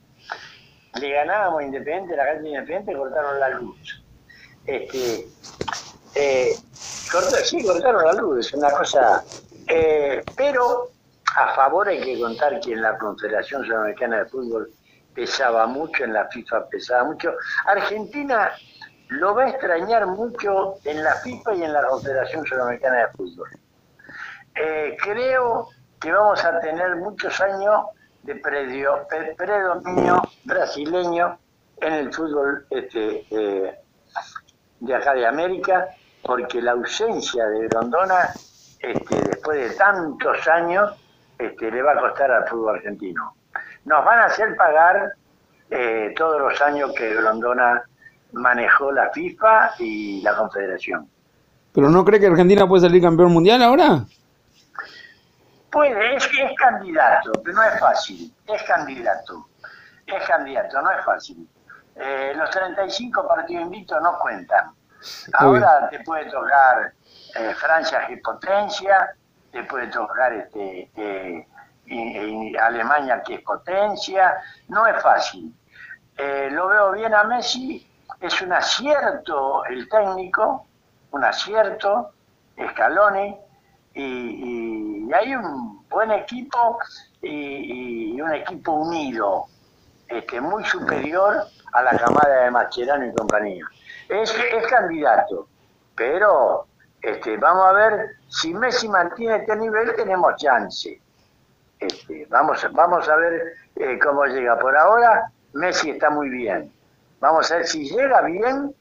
le 0.99 1.11
ganábamos 1.11 1.63
Independiente, 1.63 2.15
la 2.15 2.25
calle 2.25 2.49
Independiente, 2.49 2.93
cortaron 2.93 3.39
la 3.39 3.49
luz. 3.49 4.03
Este, 4.65 5.27
eh, 6.15 6.55
sí, 7.43 7.63
cortaron 7.63 8.03
la 8.03 8.13
luz, 8.13 8.45
es 8.47 8.53
una 8.53 8.71
cosa. 8.71 9.23
Eh, 9.67 10.23
pero 10.35 10.89
a 11.35 11.53
favor 11.55 11.87
hay 11.87 12.01
que 12.01 12.19
contar 12.19 12.59
que 12.59 12.73
en 12.73 12.81
la 12.81 12.97
Confederación 12.97 13.65
Sudamericana 13.65 14.19
de 14.19 14.25
Fútbol 14.25 14.71
pesaba 15.13 15.67
mucho, 15.67 16.03
en 16.03 16.13
la 16.13 16.27
FIFA 16.27 16.67
pesaba 16.69 17.03
mucho. 17.05 17.33
Argentina 17.65 18.51
lo 19.09 19.35
va 19.35 19.43
a 19.43 19.49
extrañar 19.49 20.05
mucho 20.07 20.75
en 20.83 21.03
la 21.03 21.15
FIFA 21.15 21.55
y 21.55 21.63
en 21.63 21.73
la 21.73 21.85
Confederación 21.87 22.45
Sudamericana 22.45 22.97
de 22.97 23.07
Fútbol. 23.13 23.49
Eh, 24.55 24.97
creo 25.01 25.69
que 25.99 26.11
vamos 26.11 26.43
a 26.43 26.59
tener 26.59 26.95
muchos 26.97 27.39
años 27.41 27.85
de 28.23 28.35
predominio 28.35 30.21
brasileño 30.43 31.39
en 31.81 31.93
el 31.93 32.13
fútbol 32.13 32.65
este, 32.69 33.25
eh, 33.29 33.79
de 34.79 34.95
acá 34.95 35.13
de 35.13 35.25
América, 35.25 35.87
porque 36.27 36.61
la 36.61 36.73
ausencia 36.73 37.47
de 37.47 37.67
Grondona, 37.69 38.29
este, 38.79 39.21
después 39.21 39.69
de 39.69 39.75
tantos 39.75 40.47
años, 40.47 40.93
este, 41.39 41.71
le 41.71 41.81
va 41.81 41.93
a 41.93 41.99
costar 41.99 42.29
al 42.29 42.47
fútbol 42.47 42.75
argentino. 42.75 43.33
Nos 43.85 44.05
van 44.05 44.19
a 44.19 44.25
hacer 44.25 44.55
pagar 44.57 45.13
eh, 45.71 46.13
todos 46.15 46.39
los 46.41 46.61
años 46.61 46.91
que 46.93 47.15
Grondona 47.15 47.81
manejó 48.33 48.91
la 48.91 49.09
FIFA 49.11 49.71
y 49.79 50.21
la 50.21 50.35
Confederación. 50.35 51.09
¿Pero 51.73 51.89
no 51.89 52.03
cree 52.03 52.19
que 52.19 52.27
Argentina 52.27 52.67
puede 52.67 52.81
salir 52.81 53.01
campeón 53.01 53.31
mundial 53.31 53.63
ahora? 53.63 54.03
Puede, 55.71 56.15
es 56.15 56.27
que 56.27 56.43
es 56.43 56.51
candidato, 56.57 57.31
pero 57.43 57.55
no 57.55 57.63
es 57.63 57.79
fácil. 57.79 58.33
Es 58.47 58.63
candidato. 58.63 59.47
Es 60.05 60.27
candidato, 60.27 60.81
no 60.81 60.91
es 60.91 61.05
fácil. 61.05 61.47
Eh, 61.95 62.33
los 62.35 62.49
35 62.49 63.27
partidos 63.27 63.63
invictos 63.63 64.01
no 64.01 64.17
cuentan. 64.19 64.71
Ahora 65.33 65.89
te 65.89 65.99
puede 66.01 66.29
tocar 66.29 66.93
eh, 67.35 67.53
Francia 67.55 68.05
que 68.07 68.17
potencia, 68.17 69.15
te 69.51 69.63
puede 69.63 69.87
tocar 69.87 70.33
este, 70.33 70.91
eh, 70.95 71.47
Alemania 72.61 73.21
que 73.23 73.35
es 73.35 73.41
potencia, 73.41 74.35
no 74.67 74.85
es 74.87 75.01
fácil. 75.01 75.53
lo 76.51 76.67
veo 76.67 76.91
bien 76.91 77.13
a 77.13 77.23
Messi 77.23 77.87
es 78.19 78.41
un 78.41 78.53
acierto 78.53 79.65
el 79.65 79.87
técnico, 79.89 80.65
un 81.11 81.23
acierto, 81.23 82.11
Scaloni, 82.71 83.37
y, 83.93 85.11
hay 85.13 85.35
un 85.35 85.87
buen 85.87 86.11
equipo 86.11 86.79
y, 87.21 88.19
un 88.19 88.33
equipo 88.33 88.73
unido, 88.73 89.45
este, 90.07 90.41
muy 90.41 90.63
superior 90.65 91.45
a 91.73 91.81
la 91.81 91.97
camada 91.97 92.43
de 92.43 92.51
Mascherano 92.51 93.05
y 93.05 93.13
compañía. 93.13 93.65
Es, 94.09 94.33
candidato, 94.69 95.47
pero 95.95 96.65
este, 97.01 97.37
vamos 97.37 97.65
a 97.65 97.71
ver 97.73 98.09
si 98.29 98.53
Messi 98.53 98.87
mantiene 98.87 99.37
este 99.37 99.55
nivel, 99.55 99.93
tenemos 99.95 100.35
chance. 100.37 100.99
Este, 101.79 102.25
vamos, 102.29 102.65
vamos 102.71 103.07
a 103.07 103.15
ver 103.17 103.53
eh, 103.75 103.99
cómo 104.01 104.25
llega. 104.25 104.57
Por 104.57 104.75
ahora, 104.77 105.31
Messi 105.53 105.91
está 105.91 106.09
muy 106.09 106.29
bien. 106.29 106.71
Vamos 107.19 107.51
a 107.51 107.57
ver 107.57 107.67
si 107.67 107.89
llega 107.89 108.21
bien, 108.21 108.73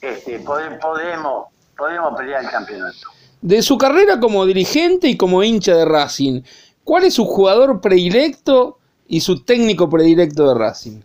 este, 0.00 0.38
podemos, 0.40 1.48
podemos 1.76 2.18
pelear 2.18 2.44
el 2.44 2.50
campeonato. 2.50 3.08
De 3.42 3.60
su 3.60 3.76
carrera 3.76 4.18
como 4.18 4.46
dirigente 4.46 5.08
y 5.08 5.16
como 5.16 5.42
hincha 5.42 5.74
de 5.74 5.84
Racing, 5.84 6.42
¿cuál 6.84 7.04
es 7.04 7.14
su 7.14 7.26
jugador 7.26 7.80
predilecto 7.80 8.78
y 9.06 9.20
su 9.20 9.44
técnico 9.44 9.90
predilecto 9.90 10.48
de 10.48 10.58
Racing? 10.58 11.02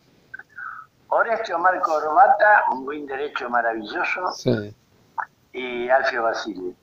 Horacio 1.10 1.60
Marco 1.60 1.94
Orbata, 1.94 2.66
un 2.72 2.86
buen 2.86 3.06
derecho 3.06 3.50
maravilloso, 3.50 4.32
sí. 4.32 4.76
y 5.54 5.90
Alfio 5.90 6.24
Basile, 6.24 6.76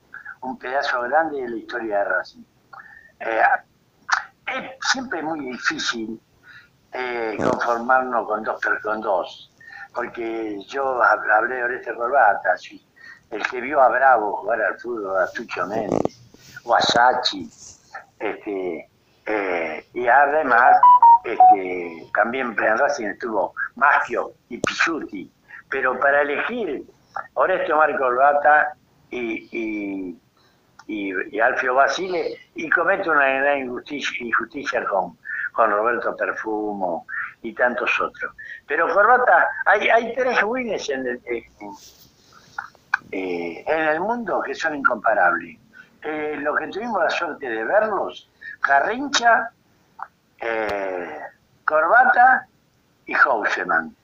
un 0.42 0.58
pedazo 0.58 1.02
grande 1.02 1.42
de 1.42 1.48
la 1.48 1.56
historia 1.56 1.98
de 1.98 2.04
Racing. 2.04 2.44
Eh, 3.20 3.40
es 4.46 4.70
siempre 4.92 5.22
muy 5.22 5.40
difícil 5.40 6.20
eh, 6.92 7.36
conformarnos 7.38 8.26
con 8.26 8.42
dos, 8.42 8.60
con 8.82 9.00
dos 9.00 9.50
porque 9.96 10.62
yo 10.68 11.02
hablé 11.02 11.56
de 11.56 11.64
Oreste 11.64 11.94
Corbata, 11.94 12.54
el 13.30 13.46
que 13.48 13.60
vio 13.62 13.80
a 13.80 13.88
Bravo 13.88 14.36
jugar 14.36 14.60
al 14.60 14.78
fútbol, 14.78 15.18
a 15.22 15.26
Tucho 15.32 15.66
Méndez, 15.66 16.20
o 16.64 16.74
a 16.74 16.80
Sachi, 16.82 17.50
este, 18.18 18.90
eh, 19.24 19.86
y 19.94 20.06
además 20.06 20.76
este, 21.26 22.06
también 22.14 22.56
en 22.58 22.78
Racing 22.78 23.06
estuvo 23.06 23.54
Maggio 23.74 24.32
y 24.48 24.58
Pisuti, 24.58 25.30
pero 25.68 25.98
para 25.98 26.22
elegir 26.22 26.84
Oreste 27.34 27.72
Omar 27.72 27.96
Corbata 27.98 28.74
y, 29.10 30.16
y, 30.86 31.40
Alfio 31.40 31.74
Basile, 31.74 32.38
y 32.54 32.68
comete 32.70 33.10
una 33.10 33.26
gran 33.26 33.58
injusticia, 33.58 34.26
injusticia 34.26 34.84
con, 34.84 35.16
con 35.52 35.70
Roberto 35.70 36.14
Perfumo, 36.16 37.06
y 37.42 37.52
tantos 37.52 37.90
otros. 38.00 38.34
Pero 38.66 38.92
Corbata, 38.92 39.48
hay, 39.66 39.88
hay 39.88 40.14
tres 40.14 40.42
wins 40.42 40.88
en 40.90 41.06
el, 41.06 41.20
eh, 43.12 43.64
en 43.66 43.80
el 43.88 44.00
mundo 44.00 44.42
que 44.44 44.54
son 44.54 44.74
incomparables. 44.74 45.58
Eh, 46.02 46.36
los 46.40 46.58
que 46.58 46.68
tuvimos 46.68 47.02
la 47.02 47.10
suerte 47.10 47.48
de 47.48 47.64
verlos, 47.64 48.28
Garrincha, 48.66 49.50
eh, 50.40 51.18
Corbata 51.64 52.46
y 53.06 53.14
Houseman. 53.14 53.94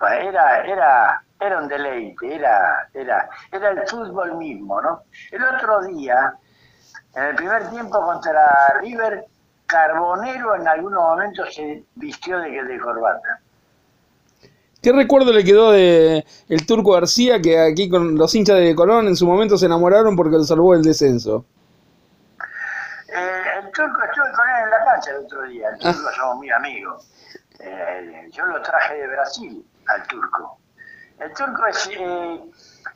Era, 0.00 0.64
era, 0.66 1.22
era 1.40 1.58
un 1.60 1.68
deleite, 1.68 2.34
era, 2.34 2.88
era, 2.92 3.28
era 3.50 3.70
el 3.70 3.88
fútbol 3.88 4.36
mismo, 4.36 4.80
¿no? 4.82 5.02
El 5.30 5.42
otro 5.44 5.82
día, 5.84 6.34
en 7.14 7.22
el 7.22 7.34
primer 7.36 7.70
tiempo 7.70 8.00
contra 8.02 8.78
River, 8.80 9.24
Carbonero 9.66 10.56
en 10.56 10.68
algunos 10.68 11.02
momentos 11.02 11.54
se 11.54 11.84
vistió 11.94 12.38
de, 12.38 12.62
de 12.64 12.78
corbata. 12.78 13.40
¿Qué 14.82 14.92
recuerdo 14.92 15.32
le 15.32 15.44
quedó 15.44 15.72
de 15.72 16.26
el 16.50 16.66
Turco 16.66 16.92
García 16.92 17.40
que 17.40 17.58
aquí 17.58 17.88
con 17.88 18.16
los 18.16 18.34
hinchas 18.34 18.58
de 18.58 18.74
Colón 18.74 19.08
en 19.08 19.16
su 19.16 19.26
momento 19.26 19.56
se 19.56 19.64
enamoraron 19.64 20.14
porque 20.14 20.36
lo 20.36 20.44
salvó 20.44 20.74
el 20.74 20.82
descenso? 20.82 21.46
Eh, 23.08 23.53
Turco 23.74 24.02
estuve 24.04 24.32
con 24.32 24.48
él 24.48 24.56
en 24.64 24.70
la 24.70 24.84
cancha 24.84 25.10
el 25.10 25.16
otro 25.24 25.42
día. 25.42 25.68
El 25.70 25.78
Turco 25.78 26.10
somos 26.16 26.36
muy 26.36 26.50
amigos. 26.50 27.10
Eh, 27.60 28.28
yo 28.32 28.44
lo 28.46 28.60
traje 28.62 28.94
de 28.96 29.06
Brasil 29.08 29.66
al 29.88 30.06
Turco. 30.06 30.58
El 31.18 31.32
Turco 31.34 31.66
es 31.66 31.88
eh, 31.96 32.40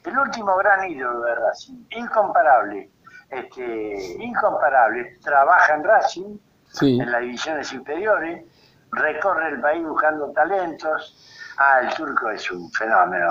el 0.04 0.18
último 0.18 0.56
gran 0.56 0.88
ídolo 0.88 1.20
de 1.20 1.34
Racing, 1.34 1.84
incomparable. 1.90 2.90
Este, 3.30 4.16
incomparable. 4.22 5.18
Trabaja 5.22 5.74
en 5.74 5.84
Racing, 5.84 6.38
Sí. 6.70 6.98
en 7.00 7.10
las 7.10 7.20
divisiones 7.22 7.72
inferiores, 7.72 8.44
recorre 8.92 9.48
el 9.48 9.60
país 9.60 9.86
buscando 9.86 10.30
talentos. 10.32 11.54
Ah, 11.58 11.80
el 11.80 11.94
turco 11.94 12.30
es 12.30 12.50
un 12.50 12.70
fenómeno, 12.72 13.30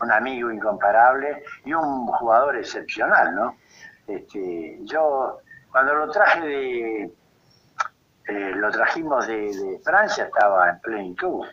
un 0.00 0.12
amigo 0.12 0.50
incomparable 0.52 1.42
y 1.64 1.72
un 1.74 2.06
jugador 2.06 2.56
excepcional, 2.56 3.34
¿no? 3.34 3.56
Este, 4.06 4.78
yo, 4.82 5.40
cuando 5.76 5.92
lo 5.92 6.10
traje 6.10 6.40
de, 6.40 7.02
eh, 8.28 8.52
lo 8.54 8.70
trajimos 8.70 9.26
de, 9.26 9.78
Francia, 9.84 10.24
estaba 10.24 10.70
en 10.70 10.80
plenitud. 10.80 11.46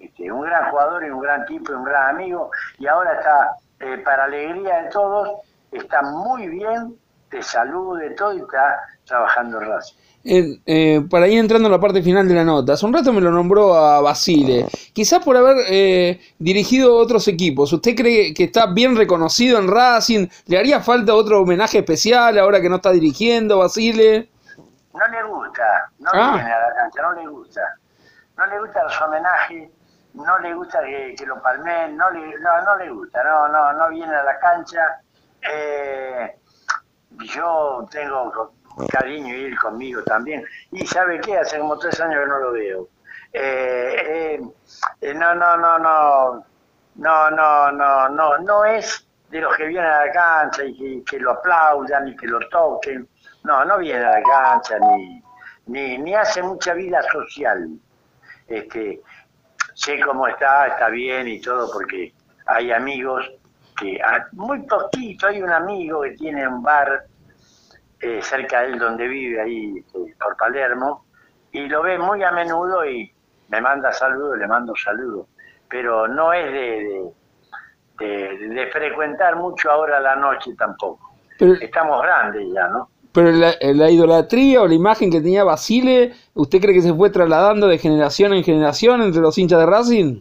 Este, 0.00 0.32
un 0.32 0.40
gran 0.46 0.70
jugador 0.70 1.04
y 1.04 1.10
un 1.10 1.20
gran 1.20 1.44
tipo 1.44 1.72
y 1.72 1.74
un 1.74 1.84
gran 1.84 2.14
amigo, 2.14 2.50
y 2.78 2.86
ahora 2.86 3.18
está, 3.18 3.56
eh, 3.80 3.98
para 3.98 4.24
alegría 4.24 4.84
de 4.84 4.88
todos, 4.88 5.42
está 5.72 6.00
muy 6.00 6.48
bien, 6.48 6.96
de 7.30 7.42
salud, 7.42 7.98
de 7.98 8.12
todo, 8.12 8.32
y 8.32 8.40
está 8.40 8.80
trabajando 9.04 9.60
en. 9.60 9.94
Eh, 10.28 10.58
eh, 10.66 11.06
para 11.08 11.28
ir 11.28 11.38
entrando 11.38 11.68
en 11.68 11.72
la 11.72 11.78
parte 11.80 12.02
final 12.02 12.26
de 12.26 12.34
la 12.34 12.42
nota, 12.44 12.72
hace 12.72 12.84
un 12.84 12.92
rato 12.92 13.12
me 13.12 13.20
lo 13.20 13.30
nombró 13.30 13.74
a 13.76 14.00
Basile, 14.00 14.66
quizás 14.92 15.22
por 15.24 15.36
haber 15.36 15.58
eh, 15.68 16.20
dirigido 16.40 16.96
otros 16.96 17.28
equipos. 17.28 17.72
¿Usted 17.72 17.94
cree 17.94 18.34
que 18.34 18.44
está 18.44 18.66
bien 18.66 18.96
reconocido 18.96 19.60
en 19.60 19.68
Racing? 19.68 20.26
¿Le 20.46 20.58
haría 20.58 20.80
falta 20.80 21.14
otro 21.14 21.42
homenaje 21.42 21.78
especial 21.78 22.36
ahora 22.40 22.60
que 22.60 22.68
no 22.68 22.76
está 22.76 22.90
dirigiendo 22.90 23.58
Basile? 23.58 24.28
No 24.92 25.06
le 25.06 25.22
gusta, 25.22 25.90
no 26.00 26.10
Ah. 26.12 26.32
viene 26.34 26.50
a 26.52 26.58
la 26.58 26.74
cancha, 26.74 27.02
no 27.02 27.12
le 27.12 27.28
gusta. 27.28 27.60
No 28.36 28.46
le 28.46 28.58
gusta 28.60 28.82
los 28.82 29.00
homenajes, 29.02 29.70
no 30.14 30.38
le 30.40 30.54
gusta 30.54 30.80
que, 30.82 31.14
que 31.16 31.24
lo 31.24 31.40
palmen, 31.40 31.96
no 31.96 32.10
le, 32.10 32.20
no, 32.40 32.62
no 32.64 32.76
le 32.78 32.90
gusta, 32.90 33.22
no, 33.22 33.46
no, 33.48 33.72
no 33.74 33.90
viene 33.90 34.12
a 34.12 34.24
la 34.24 34.38
cancha. 34.40 35.00
Eh, 35.52 36.34
yo 37.32 37.86
tengo 37.90 38.52
cariño 38.90 39.34
y 39.34 39.44
él 39.44 39.58
conmigo 39.58 40.02
también. 40.02 40.44
Y 40.72 40.86
¿sabe 40.86 41.20
qué? 41.20 41.38
Hace 41.38 41.58
como 41.58 41.78
tres 41.78 42.00
años 42.00 42.20
que 42.22 42.26
no 42.28 42.38
lo 42.38 42.52
veo. 42.52 42.88
Eh, 43.32 43.96
eh, 44.38 44.40
eh, 45.00 45.14
no, 45.14 45.34
no, 45.34 45.56
no, 45.56 45.78
no, 45.78 46.44
no, 46.96 47.30
no, 47.30 47.72
no, 47.72 48.08
no, 48.08 48.38
no 48.38 48.64
es 48.64 49.06
de 49.30 49.40
los 49.40 49.56
que 49.56 49.66
vienen 49.66 49.90
a 49.90 50.06
la 50.06 50.12
cancha 50.12 50.64
y 50.64 51.02
que, 51.04 51.18
lo 51.18 51.32
aplaudan 51.32 52.08
y 52.08 52.16
que 52.16 52.26
lo 52.26 52.38
toquen. 52.48 53.08
No, 53.44 53.64
no 53.64 53.78
viene 53.78 54.04
a 54.04 54.20
la 54.20 54.22
cancha 54.22 54.78
ni, 54.78 55.22
ni, 55.66 55.98
ni 55.98 56.14
hace 56.14 56.42
mucha 56.42 56.72
vida 56.74 57.02
social. 57.10 57.68
Este, 58.46 59.00
sé 59.74 60.00
cómo 60.00 60.28
está, 60.28 60.68
está 60.68 60.88
bien 60.88 61.28
y 61.28 61.40
todo, 61.40 61.70
porque 61.72 62.12
hay 62.46 62.72
amigos 62.72 63.30
que, 63.78 64.00
a- 64.02 64.26
muy 64.32 64.62
poquito, 64.62 65.26
hay 65.26 65.42
un 65.42 65.50
amigo 65.52 66.02
que 66.02 66.12
tiene 66.12 66.46
un 66.46 66.62
bar 66.62 67.04
eh, 68.00 68.20
cerca 68.22 68.62
de 68.62 68.68
él 68.72 68.78
donde 68.78 69.06
vive, 69.08 69.40
ahí 69.40 69.78
eh, 69.78 70.14
por 70.20 70.36
Palermo, 70.36 71.04
y 71.52 71.66
lo 71.68 71.82
ve 71.82 71.98
muy 71.98 72.22
a 72.22 72.30
menudo 72.32 72.84
y 72.84 73.10
me 73.48 73.60
manda 73.60 73.92
saludos, 73.92 74.38
le 74.38 74.46
mando 74.46 74.74
saludos, 74.76 75.26
pero 75.68 76.06
no 76.08 76.32
es 76.32 76.44
de, 76.52 77.12
de, 77.98 78.06
de- 78.38 78.48
de 78.48 78.66
frecuentar 78.70 79.36
mucho 79.36 79.70
ahora 79.70 80.00
la 80.00 80.16
noche 80.16 80.54
tampoco. 80.58 81.10
Pero, 81.38 81.54
Estamos 81.54 82.02
grandes 82.02 82.46
ya, 82.52 82.68
¿no? 82.68 82.90
pero 83.12 83.30
la, 83.32 83.54
la 83.60 83.90
idolatría 83.90 84.60
o 84.60 84.66
la 84.68 84.74
imagen 84.74 85.10
que 85.10 85.20
tenía 85.22 85.42
Basile, 85.44 86.12
¿usted 86.34 86.60
cree 86.60 86.74
que 86.74 86.82
se 86.82 86.92
fue 86.92 87.08
trasladando 87.08 87.66
de 87.66 87.78
generación 87.78 88.34
en 88.34 88.44
generación 88.44 89.00
entre 89.00 89.22
los 89.22 89.38
hinchas 89.38 89.58
de 89.60 89.66
Racing? 89.66 90.20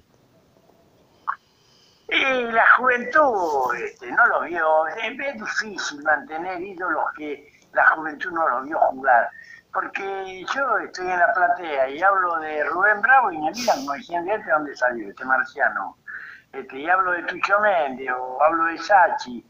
Y 2.08 2.52
la 2.52 2.64
juventud 2.78 3.76
este, 3.84 4.12
no 4.12 4.26
lo 4.28 4.42
vio, 4.44 4.88
es, 4.88 4.96
es 5.20 5.34
difícil 5.34 6.04
mantener 6.04 6.62
ídolos 6.62 7.04
que 7.18 7.50
la 7.76 7.88
juventud 7.90 8.32
no 8.32 8.48
los 8.50 8.64
vio 8.66 8.80
jugar. 8.80 9.30
Porque 9.72 10.46
yo 10.56 10.78
estoy 10.78 11.12
en 11.12 11.20
la 11.20 11.34
platea 11.34 11.90
y 11.90 12.02
hablo 12.02 12.40
de 12.40 12.64
Rubén 12.66 13.02
Bravo 13.02 13.32
y 13.32 13.38
me 13.38 13.52
miran 13.52 13.78
como 13.80 13.94
diciendo, 13.94 14.32
¿este 14.34 14.50
dónde 14.50 14.76
salió? 14.76 15.10
Este 15.10 15.26
marciano. 15.26 15.98
Este, 16.54 16.80
y 16.80 16.90
hablo 16.90 17.12
de 17.12 17.24
Tucho 17.24 17.60
Méndez 17.60 18.10
o 18.18 18.42
hablo 18.42 18.66
de 18.66 18.78
Sachi. 18.78 19.46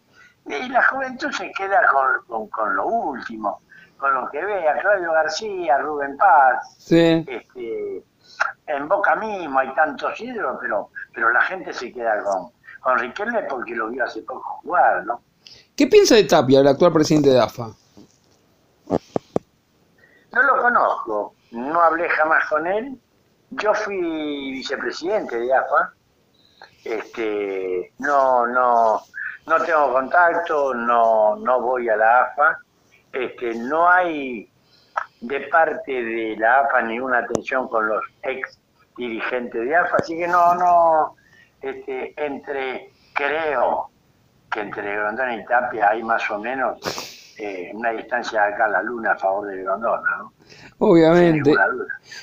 Y 0.47 0.69
la 0.69 0.83
juventud 0.87 1.31
se 1.31 1.51
queda 1.51 1.81
con, 1.91 2.25
con, 2.27 2.47
con 2.49 2.75
lo 2.75 2.87
último, 2.87 3.61
con 3.97 4.13
lo 4.15 4.27
que 4.29 4.43
ve 4.43 4.67
a 4.67 4.77
Claudio 4.79 5.11
García, 5.11 5.77
Rubén 5.79 6.17
Paz, 6.17 6.75
Sí. 6.79 7.23
este, 7.27 8.03
en 8.67 8.87
Boca 8.87 9.15
mismo 9.15 9.59
hay 9.59 9.73
tantos 9.75 10.19
ídolos, 10.19 10.57
pero, 10.59 10.89
pero 11.13 11.31
la 11.31 11.41
gente 11.41 11.71
se 11.73 11.91
queda 11.93 12.23
con, 12.23 12.49
con 12.81 12.97
Riquelme 12.99 13.43
porque 13.43 13.75
lo 13.75 13.89
vio 13.89 14.03
hace 14.03 14.21
poco 14.23 14.59
jugar, 14.63 15.03
¿no? 15.05 15.21
¿Qué 15.75 15.85
piensa 15.87 16.15
de 16.15 16.23
Tapia, 16.23 16.59
el 16.61 16.67
actual 16.67 16.91
presidente 16.93 17.29
de 17.29 17.39
AFA? 17.41 17.67
No 20.35 20.43
lo 20.43 20.61
conozco, 20.61 21.35
no 21.51 21.81
hablé 21.81 22.09
jamás 22.09 22.45
con 22.49 22.67
él. 22.67 22.99
Yo 23.51 23.73
fui 23.73 24.51
vicepresidente 24.51 25.39
de 25.39 25.53
AFA. 25.53 25.93
Este, 26.83 27.93
no, 27.99 28.45
no, 28.45 28.99
no 29.47 29.63
tengo 29.63 29.93
contacto, 29.93 30.73
no, 30.73 31.37
no 31.37 31.61
voy 31.61 31.87
a 31.87 31.95
la 31.95 32.23
AFA. 32.23 32.59
Este, 33.13 33.55
no 33.55 33.89
hay 33.89 34.51
de 35.21 35.39
parte 35.47 36.03
de 36.03 36.35
la 36.37 36.59
AFA 36.59 36.81
ninguna 36.81 37.19
atención 37.19 37.69
con 37.69 37.87
los 37.87 38.03
ex 38.21 38.59
dirigentes 38.97 39.65
de 39.65 39.73
AFA, 39.73 39.95
así 39.95 40.17
que 40.17 40.27
no, 40.27 40.53
no, 40.55 41.15
este, 41.61 42.13
entre, 42.17 42.91
creo 43.13 43.89
que 44.51 44.59
entre 44.59 44.97
Grondona 44.97 45.33
y 45.37 45.45
Tapia 45.45 45.91
hay 45.91 46.03
más 46.03 46.29
o 46.29 46.39
menos 46.39 47.14
eh, 47.37 47.71
una 47.73 47.91
distancia 47.91 48.41
de 48.43 48.53
acá 48.53 48.65
a 48.65 48.69
la 48.69 48.81
luna 48.81 49.11
a 49.11 49.17
favor 49.17 49.47
de 49.47 49.63
Grondona, 49.63 50.17
¿no? 50.19 50.33
Obviamente. 50.79 51.53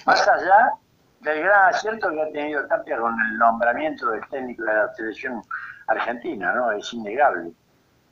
Más 0.06 0.28
allá 0.28 0.72
del 1.20 1.40
gran 1.40 1.74
acierto 1.74 2.10
que 2.10 2.22
ha 2.22 2.32
tenido 2.32 2.66
Tapia 2.66 2.98
con 2.98 3.14
el 3.30 3.38
nombramiento 3.38 4.10
del 4.10 4.22
técnico 4.30 4.64
de 4.64 4.74
la 4.74 4.94
selección 4.94 5.42
argentina, 5.86 6.54
¿no? 6.54 6.72
Es 6.72 6.92
innegable. 6.92 7.52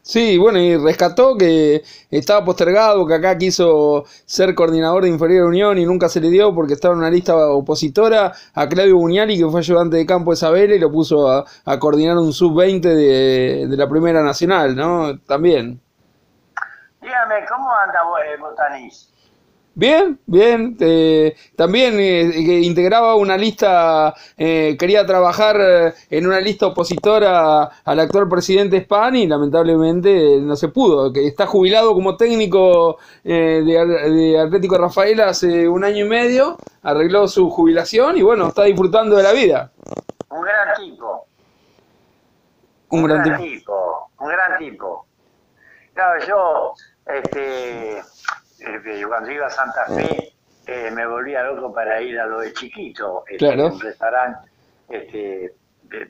Sí, 0.03 0.39
bueno, 0.39 0.59
y 0.59 0.77
rescató 0.77 1.37
que 1.37 1.83
estaba 2.11 2.45
postergado, 2.45 3.07
que 3.07 3.15
acá 3.15 3.37
quiso 3.37 4.05
ser 4.25 4.55
coordinador 4.55 5.03
de 5.03 5.11
Inferior 5.11 5.47
Unión 5.47 5.79
y 5.79 5.85
nunca 5.85 6.09
se 6.09 6.21
le 6.21 6.31
dio 6.31 6.55
porque 6.55 6.73
estaba 6.73 6.95
en 6.95 7.01
una 7.01 7.11
lista 7.11 7.37
opositora 7.51 8.33
a 8.55 8.69
Claudio 8.69 8.97
Buñali, 8.97 9.39
que 9.39 9.47
fue 9.49 9.61
ayudante 9.61 9.99
de 9.99 10.07
campo 10.07 10.31
de 10.31 10.37
Isabela 10.37 10.75
y 10.75 10.79
lo 10.79 10.91
puso 10.91 11.29
a, 11.31 11.45
a 11.67 11.79
coordinar 11.79 12.17
un 12.17 12.33
sub-20 12.33 12.81
de, 12.81 13.67
de 13.69 13.77
la 13.77 13.89
Primera 13.89 14.23
Nacional, 14.23 14.75
¿no? 14.75 15.19
También. 15.21 15.81
Dígame, 17.11 17.45
¿cómo 17.47 17.75
anda 17.75 17.99
eh, 18.25 18.37
Botanís? 18.39 19.13
Bien, 19.75 20.21
bien. 20.27 20.77
eh, 20.79 21.35
también 21.57 21.99
eh, 21.99 22.61
integraba 22.63 23.17
una 23.17 23.37
lista, 23.37 24.15
eh, 24.37 24.77
quería 24.79 25.05
trabajar 25.05 25.57
en 26.09 26.27
una 26.29 26.41
lista 26.41 26.69
opositora 26.69 27.65
al 27.85 27.99
actual 27.99 28.29
presidente 28.29 28.81
Spahn 28.83 29.17
y 29.17 29.27
lamentablemente 29.27 30.39
no 30.41 30.55
se 30.55 30.69
pudo. 30.69 31.13
Que 31.13 31.27
está 31.27 31.49
jubilado 31.49 31.95
como 31.95 32.17
técnico 32.17 32.99
de, 33.25 34.39
Atlético 34.41 34.79
Rafaela 34.79 35.31
hace 35.31 35.67
un 35.67 35.83
año 35.83 36.07
y 36.07 36.09
medio, 36.09 36.59
arregló 36.85 37.27
su 37.27 37.51
jubilación 37.51 38.19
y 38.19 38.23
bueno, 38.23 38.47
está 38.47 38.63
disfrutando 38.63 39.17
de 39.17 39.23
la 39.25 39.33
vida. 39.33 39.73
Un 40.29 40.43
gran 40.43 40.77
tipo. 40.77 41.27
Un 42.91 43.03
gran 43.03 43.25
tipo. 43.25 43.37
tipo. 43.37 44.11
Un 44.21 44.29
gran 44.29 44.59
tipo. 44.59 45.07
Claro, 45.95 46.25
yo, 46.27 46.75
este, 47.15 47.99
este, 47.99 49.07
cuando 49.07 49.31
iba 49.31 49.47
a 49.47 49.51
Santa 49.51 49.87
Fe, 49.87 50.33
eh, 50.67 50.91
me 50.93 51.07
volvía 51.07 51.43
loco 51.43 51.73
para 51.73 52.01
ir 52.01 52.19
a 52.19 52.27
lo 52.27 52.41
de 52.41 52.53
chiquito. 52.53 53.25
este, 53.27 53.39
Claro. 53.39 53.67
Un 53.69 53.81
restaurante, 53.81 54.49
este, 54.89 55.55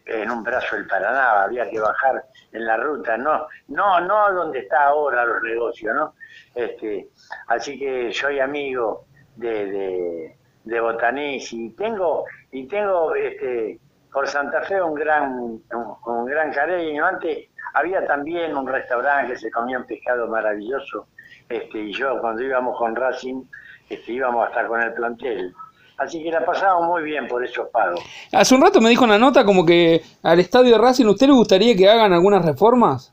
en 0.07 0.31
un 0.31 0.43
brazo 0.43 0.77
del 0.77 0.87
Paraná, 0.87 1.43
había 1.45 1.69
que 1.71 1.81
bajar 1.81 2.23
en 2.53 2.67
la 2.67 2.77
ruta, 2.77 3.17
no, 3.17 3.47
no, 3.69 4.01
no 4.01 4.33
donde 4.33 4.61
está 4.61 4.85
ahora 4.85 5.25
los 5.25 5.43
negocios, 5.43 5.95
¿no? 5.95 6.15
Este, 6.55 7.09
así 7.49 7.79
que 7.79 8.13
soy 8.13 8.41
amigo 8.41 9.07
de, 9.37 9.67
de, 9.67 10.37
de 10.65 10.81
Botanís 10.81 11.53
y 11.53 11.71
tengo, 11.71 12.25
y 12.53 12.67
tengo 12.67 13.15
este, 13.15 13.79
por 14.13 14.29
Santa 14.29 14.61
Fe 14.63 14.83
un 14.83 14.95
gran, 14.95 15.33
un, 15.33 15.65
un 16.05 16.27
gran 16.27 16.53
cariño. 16.53 17.07
Antes 17.07 17.49
había 17.75 18.07
también 18.07 18.57
un 18.57 18.67
restaurante 18.67 19.33
que 19.33 19.39
se 19.39 19.51
comía 19.51 19.79
un 19.79 19.87
pescado 19.87 20.29
maravilloso, 20.29 21.09
este, 21.49 21.79
y 21.79 21.93
yo 21.93 22.19
cuando 22.21 22.43
íbamos 22.43 22.79
con 22.79 22.95
Racing, 22.95 23.43
este, 23.89 24.13
íbamos 24.13 24.49
hasta 24.49 24.67
con 24.67 24.81
el 24.81 24.93
plantel 24.95 25.55
Así 26.01 26.23
que 26.23 26.31
la 26.31 26.43
pasamos 26.47 26.87
muy 26.87 27.03
bien 27.03 27.29
por 27.29 27.45
esos 27.45 27.69
pagos. 27.69 28.01
Hace 28.33 28.55
un 28.55 28.63
rato 28.63 28.81
me 28.81 28.89
dijo 28.89 29.05
una 29.05 29.19
nota 29.19 29.45
como 29.45 29.67
que 29.67 30.03
al 30.23 30.41
estadio 30.41 30.73
de 30.73 30.79
Racing, 30.79 31.05
¿usted 31.05 31.27
le 31.27 31.35
gustaría 31.35 31.77
que 31.77 31.91
hagan 31.91 32.15
algunas 32.15 32.43
reformas? 32.43 33.13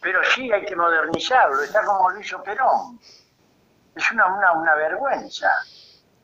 Pero 0.00 0.18
sí 0.34 0.50
hay 0.50 0.64
que 0.64 0.74
modernizarlo, 0.74 1.62
está 1.62 1.84
como 1.84 2.10
lo 2.10 2.20
hizo 2.20 2.42
Perón. 2.42 2.98
Es 3.94 4.10
una, 4.10 4.34
una, 4.34 4.52
una 4.52 4.74
vergüenza. 4.74 5.48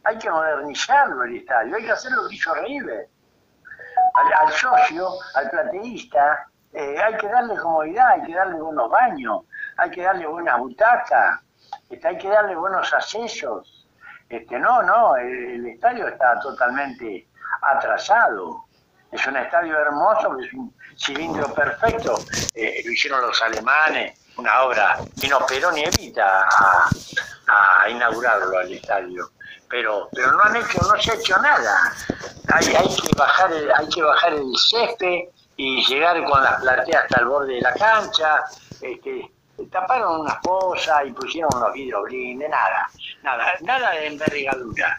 Hay 0.02 0.18
que 0.18 0.28
modernizarlo 0.28 1.22
el 1.22 1.36
estadio, 1.36 1.76
hay 1.76 1.84
que 1.84 1.92
hacer 1.92 2.10
lo 2.10 2.28
que 2.28 2.34
hizo 2.34 2.52
River. 2.56 3.08
Al, 4.14 4.46
al 4.48 4.52
socio, 4.52 5.10
al 5.36 5.48
plateísta, 5.48 6.44
eh, 6.72 6.96
hay 7.02 7.16
que 7.16 7.28
darle 7.28 7.56
comodidad, 7.56 8.10
hay 8.10 8.22
que 8.22 8.34
darle 8.34 8.60
buenos 8.60 8.90
baños, 8.90 9.42
hay 9.76 9.90
que 9.90 10.02
darle 10.02 10.26
buenas 10.26 10.58
butacas, 10.58 11.40
este, 11.90 12.08
hay 12.08 12.18
que 12.18 12.28
darle 12.28 12.54
buenos 12.54 12.92
accesos 12.92 13.78
este, 14.28 14.58
no, 14.58 14.82
no, 14.82 15.16
el, 15.16 15.66
estadio 15.66 16.06
está 16.08 16.38
totalmente 16.40 17.28
atrasado. 17.62 18.64
Es 19.10 19.26
un 19.26 19.36
estadio 19.38 19.78
hermoso, 19.78 20.38
es 20.38 20.52
un 20.52 20.74
cilindro 20.98 21.52
perfecto. 21.54 22.18
Eh, 22.54 22.82
lo 22.84 22.92
hicieron 22.92 23.22
los 23.22 23.42
alemanes, 23.42 24.18
una 24.36 24.62
obra. 24.62 24.98
Vino 25.16 25.38
Perón 25.46 25.78
y 25.78 25.84
Evita 25.84 26.46
a, 26.46 27.88
inaugurarlo 27.88 28.58
al 28.58 28.70
estadio. 28.70 29.30
Pero, 29.70 30.08
pero 30.12 30.32
no 30.32 30.42
han 30.42 30.56
hecho, 30.56 30.78
no 30.82 31.00
se 31.00 31.12
ha 31.12 31.14
hecho 31.14 31.38
nada. 31.38 31.92
Hay, 32.52 32.66
hay 32.66 32.96
que 32.96 33.16
bajar 33.16 33.50
el, 33.52 33.72
hay 33.72 33.88
que 33.88 34.02
bajar 34.02 34.34
el 34.34 34.52
césped 34.56 35.28
y 35.58 35.84
llegar 35.84 36.24
con 36.24 36.42
las 36.42 36.60
plateas 36.60 37.02
hasta 37.02 37.20
el 37.20 37.26
borde 37.26 37.54
de 37.54 37.60
la 37.60 37.74
cancha. 37.74 38.44
Este, 38.80 39.28
taparon 39.70 40.20
unas 40.20 40.38
cosas 40.38 41.02
y 41.04 41.12
pusieron 41.12 41.50
unos 41.56 41.72
vidrios 41.72 42.04
blindes, 42.04 42.48
nada, 42.48 42.88
nada, 43.22 43.52
nada 43.62 43.90
de 43.90 44.06
envergadura. 44.06 44.96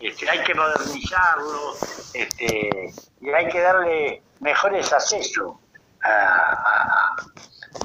Este, 0.00 0.30
hay 0.30 0.42
que 0.44 0.54
modernizarlo 0.54 1.74
este, 2.14 2.94
y 3.20 3.28
hay 3.28 3.48
que 3.48 3.60
darle 3.60 4.22
mejores 4.40 4.90
accesos 4.92 5.56
a, 6.02 7.14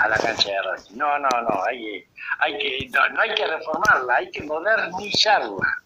la 0.07 0.17
cancha 0.17 0.49
de 0.49 0.61
Racing. 0.61 0.95
No, 0.95 1.19
no, 1.19 1.29
no, 1.29 1.63
hay, 1.65 2.05
hay 2.39 2.57
que, 2.57 2.89
no 3.11 3.21
hay 3.21 3.35
que 3.35 3.47
reformarla, 3.47 4.15
hay 4.15 4.31
que 4.31 4.43
modernizarla. 4.43 5.82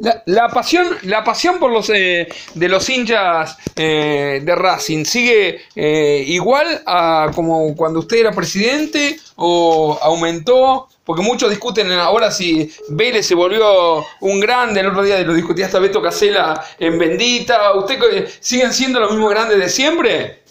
La, 0.00 0.22
la, 0.24 0.48
pasión, 0.48 0.98
la 1.02 1.22
pasión 1.22 1.58
por 1.58 1.70
los 1.70 1.90
eh, 1.90 2.26
de 2.54 2.68
los 2.70 2.88
hinchas 2.88 3.58
eh, 3.76 4.40
de 4.42 4.54
Racing 4.54 5.04
sigue 5.04 5.66
eh, 5.76 6.24
igual 6.26 6.82
a 6.86 7.30
como 7.34 7.76
cuando 7.76 7.98
usted 7.98 8.16
era 8.16 8.32
presidente 8.32 9.20
o 9.36 9.98
aumentó, 10.00 10.88
porque 11.04 11.20
muchos 11.20 11.50
discuten 11.50 11.92
ahora 11.92 12.30
si 12.30 12.74
Vélez 12.88 13.26
se 13.26 13.34
volvió 13.34 14.06
un 14.20 14.40
grande, 14.40 14.80
el 14.80 14.86
otro 14.86 15.02
día 15.02 15.20
lo 15.20 15.34
discutía 15.34 15.66
hasta 15.66 15.78
Beto 15.78 16.00
Casela 16.00 16.64
en 16.78 16.98
Bendita, 16.98 17.74
¿usted 17.74 18.26
siguen 18.40 18.72
siendo 18.72 19.00
los 19.00 19.10
mismos 19.10 19.28
grandes 19.28 19.58
de 19.58 19.68
siempre? 19.68 20.44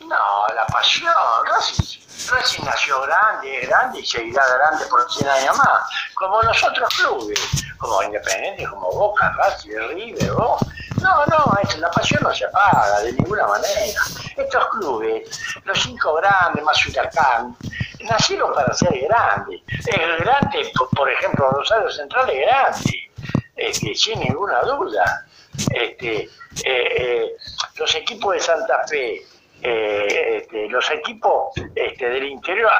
No, 0.00 0.54
la 0.54 0.64
pasión, 0.66 1.12
Racing 1.50 2.02
Racing 2.30 2.64
nació 2.64 3.00
grande, 3.02 3.66
grande 3.66 4.00
y 4.00 4.06
seguirá 4.06 4.42
grande 4.56 4.86
por 4.86 5.10
100 5.10 5.28
años 5.28 5.56
más, 5.58 5.82
como 6.14 6.40
los 6.42 6.62
otros 6.62 6.88
clubes, 6.94 7.40
como 7.82 8.02
Independiente, 8.04 8.64
como 8.66 8.90
Boca, 8.92 9.34
Racing, 9.36 9.72
River, 9.94 10.32
Boca. 10.32 10.66
No, 11.02 11.26
no, 11.26 11.58
la 11.78 11.90
pasión 11.90 12.22
no 12.22 12.32
se 12.32 12.44
apaga 12.44 13.00
de 13.00 13.12
ninguna 13.12 13.46
manera. 13.48 14.00
Estos 14.36 14.66
clubes, 14.68 15.28
los 15.64 15.82
cinco 15.82 16.14
grandes 16.14 16.62
más 16.62 16.86
Huracán, 16.86 17.56
nacieron 18.04 18.54
para 18.54 18.72
ser 18.72 18.96
grandes. 19.00 19.60
Es 19.68 20.20
grande, 20.20 20.70
por 20.94 21.10
ejemplo, 21.10 21.50
Rosario 21.50 21.90
Central 21.90 22.30
es 22.30 22.46
grande, 22.46 23.10
este, 23.56 23.94
sin 23.96 24.20
ninguna 24.20 24.62
duda. 24.62 25.26
Este, 25.74 26.22
eh, 26.22 26.28
eh, 26.64 27.32
los 27.76 27.94
equipos 27.96 28.34
de 28.34 28.40
Santa 28.40 28.86
Fe, 28.86 29.22
eh, 29.60 30.38
este, 30.38 30.68
los 30.68 30.88
equipos 30.92 31.52
este, 31.74 32.08
del 32.08 32.24
interior, 32.26 32.70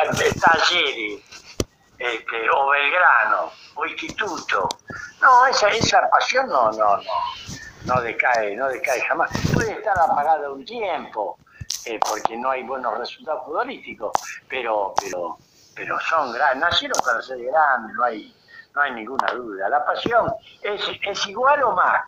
Talleres, 0.40 1.20
este, 2.02 2.50
o 2.50 2.70
Belgrano, 2.70 3.52
o 3.76 3.86
Instituto. 3.86 4.68
No, 5.20 5.46
esa, 5.46 5.68
esa 5.68 6.08
pasión 6.10 6.48
no, 6.48 6.72
no, 6.72 6.96
no, 6.96 7.02
no 7.84 8.00
decae, 8.00 8.56
no 8.56 8.68
decae 8.68 9.00
jamás. 9.02 9.30
Puede 9.54 9.72
estar 9.72 9.96
apagada 9.96 10.50
un 10.50 10.64
tiempo, 10.64 11.38
eh, 11.84 12.00
porque 12.00 12.36
no 12.36 12.50
hay 12.50 12.64
buenos 12.64 12.98
resultados 12.98 13.44
futbolísticos, 13.44 14.10
pero, 14.48 14.94
pero, 15.00 15.38
pero 15.76 15.98
son 16.00 16.32
grandes, 16.32 16.60
nacieron 16.70 17.00
para 17.04 17.22
ser 17.22 17.38
grandes, 17.38 17.94
no 17.94 18.04
hay, 18.04 18.36
no 18.74 18.82
hay 18.82 18.92
ninguna 18.94 19.32
duda. 19.34 19.68
La 19.68 19.84
pasión 19.84 20.32
es, 20.60 20.82
es 21.02 21.26
igual 21.28 21.62
o 21.62 21.72
más 21.72 22.02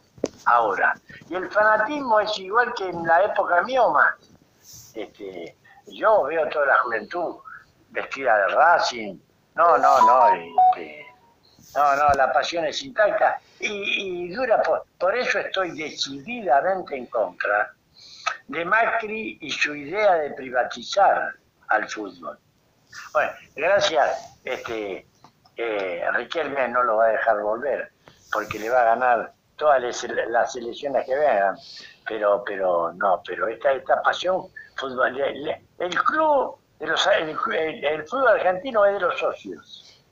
ahora. 0.47 0.95
Y 1.29 1.37
el 1.37 1.49
fanatismo 1.51 2.19
es 2.19 2.37
igual 2.39 2.75
que 2.75 2.89
en 2.89 3.07
la 3.07 3.23
época 3.23 3.63
mía 3.63 3.85
o 3.85 3.93
más. 3.93 4.15
Este, 4.93 5.57
yo 5.87 6.25
veo 6.25 6.49
toda 6.49 6.67
la 6.67 6.79
juventud 6.81 7.37
vestida 7.91 8.37
de 8.39 8.49
Racing, 8.49 9.19
no, 9.55 9.79
no, 9.79 10.07
no, 10.07 10.35
este, 10.35 11.07
no, 11.75 11.97
no, 11.97 12.09
la 12.17 12.33
pasión 12.33 12.65
es 12.65 12.83
intacta 12.83 13.41
y, 13.61 14.29
dura, 14.31 14.63
por, 14.99 15.17
eso 15.17 15.39
estoy 15.39 15.71
decididamente 15.71 16.97
en 16.97 17.07
contra 17.07 17.73
de 18.49 18.65
Macri 18.65 19.39
y 19.41 19.51
su 19.51 19.75
idea 19.75 20.15
de 20.15 20.31
privatizar 20.31 21.35
al 21.69 21.89
fútbol. 21.89 22.39
Bueno, 23.13 23.33
gracias, 23.57 24.39
este, 24.45 25.07
eh, 25.57 26.05
Riquelme 26.13 26.69
no 26.69 26.83
lo 26.83 26.97
va 26.97 27.07
a 27.07 27.13
dejar 27.13 27.41
volver, 27.41 27.93
porque 28.33 28.59
le 28.59 28.71
va 28.71 28.83
a 28.83 28.85
ganar 28.85 29.33
todas 29.57 29.81
las, 29.81 30.57
elecciones 30.57 31.07
que 31.07 31.15
vengan, 31.15 31.57
pero, 32.07 32.43
pero 32.45 32.93
no, 32.93 33.23
pero 33.27 33.49
esta, 33.49 33.73
esta 33.73 34.03
pasión 34.03 34.49
fútbol. 34.77 35.19
El, 35.79 35.95
club, 35.95 36.59
de 36.79 36.87
los, 36.87 37.07
el, 37.07 38.05
fútbol 38.07 38.29
argentino 38.29 38.85
es 38.85 38.95
de 38.95 39.01
los 39.01 39.19
socios. 39.19 40.03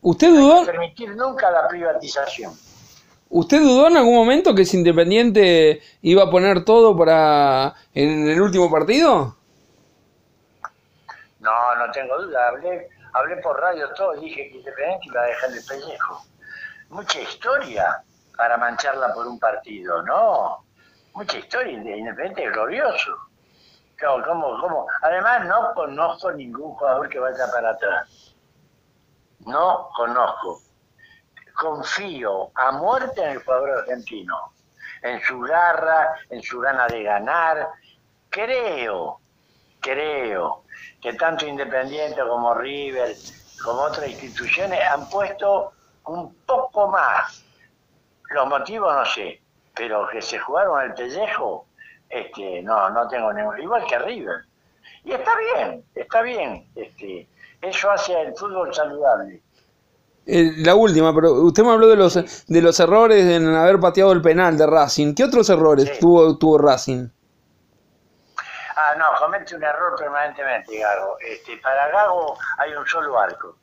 ¿Usted 0.00 0.30
dudó? 0.30 0.60
No 0.60 0.66
permitir 0.66 1.14
nunca 1.16 1.50
la 1.50 1.68
privatización. 1.68 2.54
¿Usted 3.28 3.60
dudó 3.60 3.88
en 3.88 3.96
algún 3.96 4.14
momento 4.14 4.54
que 4.54 4.62
ese 4.62 4.76
Independiente 4.76 5.80
iba 6.02 6.24
a 6.24 6.30
poner 6.30 6.64
todo 6.64 6.96
para 6.96 7.74
en 7.94 8.28
el 8.28 8.40
último 8.40 8.70
partido? 8.70 9.36
No, 11.38 11.74
no 11.76 11.92
tengo 11.92 12.20
duda. 12.20 12.48
Hablé, 12.48 12.88
hablé 13.12 13.36
por 13.36 13.60
radio 13.60 13.88
todo 13.94 14.16
y 14.16 14.26
dije 14.26 14.48
que 14.50 14.56
Independiente 14.58 15.06
iba 15.06 15.22
a 15.22 15.26
dejar 15.26 15.50
el 15.50 15.64
pellejo. 15.64 16.24
Mucha 16.88 17.20
historia 17.20 18.02
para 18.36 18.56
mancharla 18.56 19.12
por 19.14 19.26
un 19.26 19.38
partido, 19.38 20.02
no. 20.02 20.64
Mucha 21.14 21.38
historia. 21.38 21.72
Independiente 21.74 22.50
glorioso. 22.50 23.29
¿Cómo, 24.00 24.58
cómo? 24.60 24.86
Además, 25.02 25.46
no 25.46 25.74
conozco 25.74 26.32
ningún 26.32 26.74
jugador 26.74 27.08
que 27.08 27.18
vaya 27.18 27.46
para 27.52 27.70
atrás. 27.70 28.34
No 29.40 29.90
conozco. 29.94 30.60
Confío 31.54 32.50
a 32.54 32.72
muerte 32.72 33.22
en 33.22 33.30
el 33.32 33.44
jugador 33.44 33.70
argentino, 33.80 34.52
en 35.02 35.20
su 35.22 35.40
garra, 35.40 36.14
en 36.30 36.42
su 36.42 36.60
gana 36.60 36.86
de 36.86 37.02
ganar. 37.02 37.68
Creo, 38.30 39.20
creo 39.80 40.64
que 41.02 41.12
tanto 41.14 41.46
Independiente 41.46 42.22
como 42.22 42.54
River, 42.54 43.14
como 43.62 43.82
otras 43.82 44.08
instituciones, 44.08 44.80
han 44.88 45.10
puesto 45.10 45.72
un 46.06 46.34
poco 46.46 46.88
más. 46.88 47.44
Los 48.30 48.48
motivos 48.48 48.94
no 48.94 49.04
sé, 49.04 49.42
pero 49.74 50.08
que 50.08 50.22
se 50.22 50.38
jugaron 50.38 50.80
el 50.82 50.94
pellejo 50.94 51.66
este, 52.10 52.62
no, 52.62 52.90
no 52.90 53.08
tengo 53.08 53.32
ningún, 53.32 53.60
igual 53.60 53.84
que 53.86 53.98
River. 53.98 54.44
Y 55.04 55.12
está 55.12 55.30
bien, 55.38 55.84
está 55.94 56.22
bien, 56.22 56.68
este, 56.74 57.28
eso 57.62 57.90
hace 57.90 58.20
el 58.20 58.36
fútbol 58.36 58.74
saludable. 58.74 59.40
Eh, 60.26 60.52
la 60.58 60.74
última, 60.74 61.14
pero 61.14 61.32
usted 61.32 61.62
me 61.62 61.70
habló 61.70 61.88
de 61.88 61.96
los 61.96 62.46
de 62.46 62.60
los 62.60 62.78
errores 62.78 63.24
en 63.24 63.48
haber 63.54 63.80
pateado 63.80 64.12
el 64.12 64.20
penal 64.20 64.56
de 64.58 64.66
Racing. 64.66 65.14
¿Qué 65.14 65.24
otros 65.24 65.48
errores 65.48 65.98
tuvo, 65.98 66.36
tuvo 66.36 66.58
Racing? 66.58 67.08
Ah, 68.76 68.94
no, 68.98 69.06
comete 69.18 69.56
un 69.56 69.64
error 69.64 69.96
permanentemente, 69.98 70.78
Gago. 70.78 71.16
Este, 71.20 71.56
para 71.58 71.88
Gago 71.88 72.36
hay 72.58 72.72
un 72.74 72.86
solo 72.86 73.18
arco. 73.18 73.56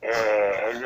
Eh, 0.00 0.70
el, 0.70 0.84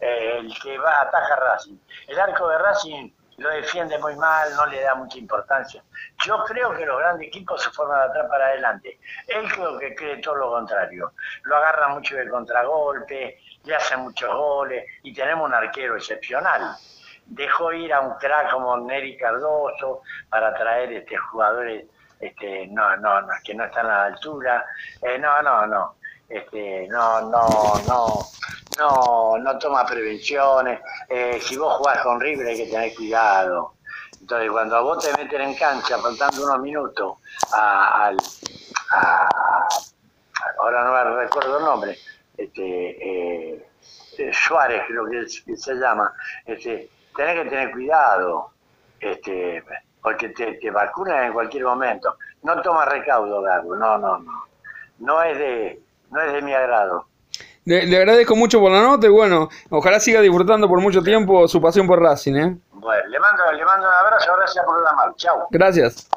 el, 0.00 0.54
que 0.62 0.78
va 0.78 1.02
ataja 1.02 1.36
Racing. 1.36 1.76
El 2.08 2.18
arco 2.18 2.48
de 2.48 2.58
Racing 2.58 3.10
lo 3.38 3.50
defiende 3.50 3.98
muy 3.98 4.14
mal, 4.16 4.54
no 4.56 4.66
le 4.66 4.80
da 4.82 4.94
mucha 4.94 5.18
importancia. 5.18 5.82
Yo 6.24 6.42
creo 6.44 6.74
que 6.74 6.86
los 6.86 6.98
grandes 6.98 7.28
equipos 7.28 7.62
se 7.62 7.70
forman 7.70 8.00
de 8.00 8.04
atrás 8.10 8.26
para 8.30 8.46
adelante. 8.46 8.98
Él 9.26 9.50
creo 9.52 9.78
que 9.78 9.94
cree 9.94 10.16
todo 10.18 10.36
lo 10.36 10.50
contrario. 10.50 11.12
Lo 11.44 11.56
agarra 11.56 11.88
mucho 11.88 12.16
de 12.16 12.28
contragolpe, 12.28 13.38
le 13.64 13.74
hace 13.74 13.96
muchos 13.96 14.32
goles 14.34 14.84
y 15.02 15.12
tenemos 15.12 15.48
un 15.48 15.54
arquero 15.54 15.96
excepcional. 15.96 16.76
Dejó 17.26 17.72
ir 17.72 17.92
a 17.92 18.00
un 18.00 18.14
crack 18.18 18.50
como 18.50 18.76
Neri 18.78 19.16
Cardoso 19.16 20.02
para 20.28 20.54
traer 20.54 20.92
este 20.92 21.16
jugadores 21.16 21.86
este 22.20 22.68
no 22.68 22.96
no 22.96 23.20
no 23.22 23.28
que 23.42 23.54
no 23.54 23.64
están 23.64 23.86
a 23.86 23.88
la 23.88 24.04
altura. 24.04 24.64
Eh, 25.02 25.18
no, 25.18 25.42
no, 25.42 25.66
no. 25.66 25.96
Este, 26.28 26.88
no, 26.88 27.20
no, 27.30 27.48
no, 27.86 28.18
no, 28.78 29.38
no 29.38 29.58
toma 29.58 29.86
prevenciones. 29.86 30.80
Eh, 31.08 31.38
si 31.40 31.56
vos 31.56 31.74
jugás 31.74 32.02
con 32.02 32.20
River 32.20 32.46
hay 32.46 32.56
que 32.56 32.66
tener 32.70 32.94
cuidado. 32.94 33.74
Entonces, 34.20 34.50
cuando 34.50 34.76
a 34.76 34.80
vos 34.80 35.04
te 35.04 35.22
meten 35.22 35.40
en 35.42 35.54
cancha 35.54 35.98
faltando 35.98 36.44
unos 36.44 36.60
minutos 36.60 37.18
a, 37.52 38.10
ahora 40.58 40.84
no 40.84 41.16
recuerdo 41.16 41.58
el 41.58 41.64
nombre, 41.64 41.98
este, 42.36 43.52
eh, 43.52 43.68
eh, 44.18 44.32
Suárez 44.32 44.82
creo 44.88 45.06
que, 45.06 45.56
se 45.56 45.74
llama, 45.74 46.12
este, 46.46 46.88
tenés 47.14 47.42
que 47.42 47.50
tener 47.50 47.70
cuidado, 47.72 48.50
este, 48.98 49.62
porque 50.00 50.30
te, 50.30 50.54
te 50.54 50.70
vacunan 50.70 51.24
en 51.24 51.32
cualquier 51.32 51.64
momento. 51.64 52.16
No 52.42 52.60
toma 52.62 52.84
recaudo, 52.84 53.42
Gago, 53.42 53.76
no, 53.76 53.98
no, 53.98 54.18
no. 54.18 54.44
No 54.98 55.22
es 55.22 55.38
de, 55.38 55.82
no 56.10 56.20
es 56.20 56.32
de 56.32 56.42
mi 56.42 56.54
agrado. 56.54 57.06
Le, 57.64 57.86
le 57.86 57.96
agradezco 57.96 58.36
mucho 58.36 58.60
por 58.60 58.70
la 58.70 58.82
nota 58.82 59.06
y 59.06 59.10
bueno, 59.10 59.48
ojalá 59.70 59.98
siga 60.00 60.20
disfrutando 60.20 60.68
por 60.68 60.80
mucho 60.80 61.02
tiempo 61.02 61.48
su 61.48 61.60
pasión 61.60 61.86
por 61.86 62.00
Racing, 62.00 62.34
¿eh? 62.34 62.56
Bueno, 62.72 63.08
le 63.08 63.18
mando, 63.18 63.52
le 63.52 63.64
mando 63.64 63.88
un 63.88 63.94
abrazo, 63.94 64.30
gracias 64.36 64.64
por 64.66 64.84
llamar. 64.84 65.14
Chau. 65.16 65.46
Gracias. 65.50 66.08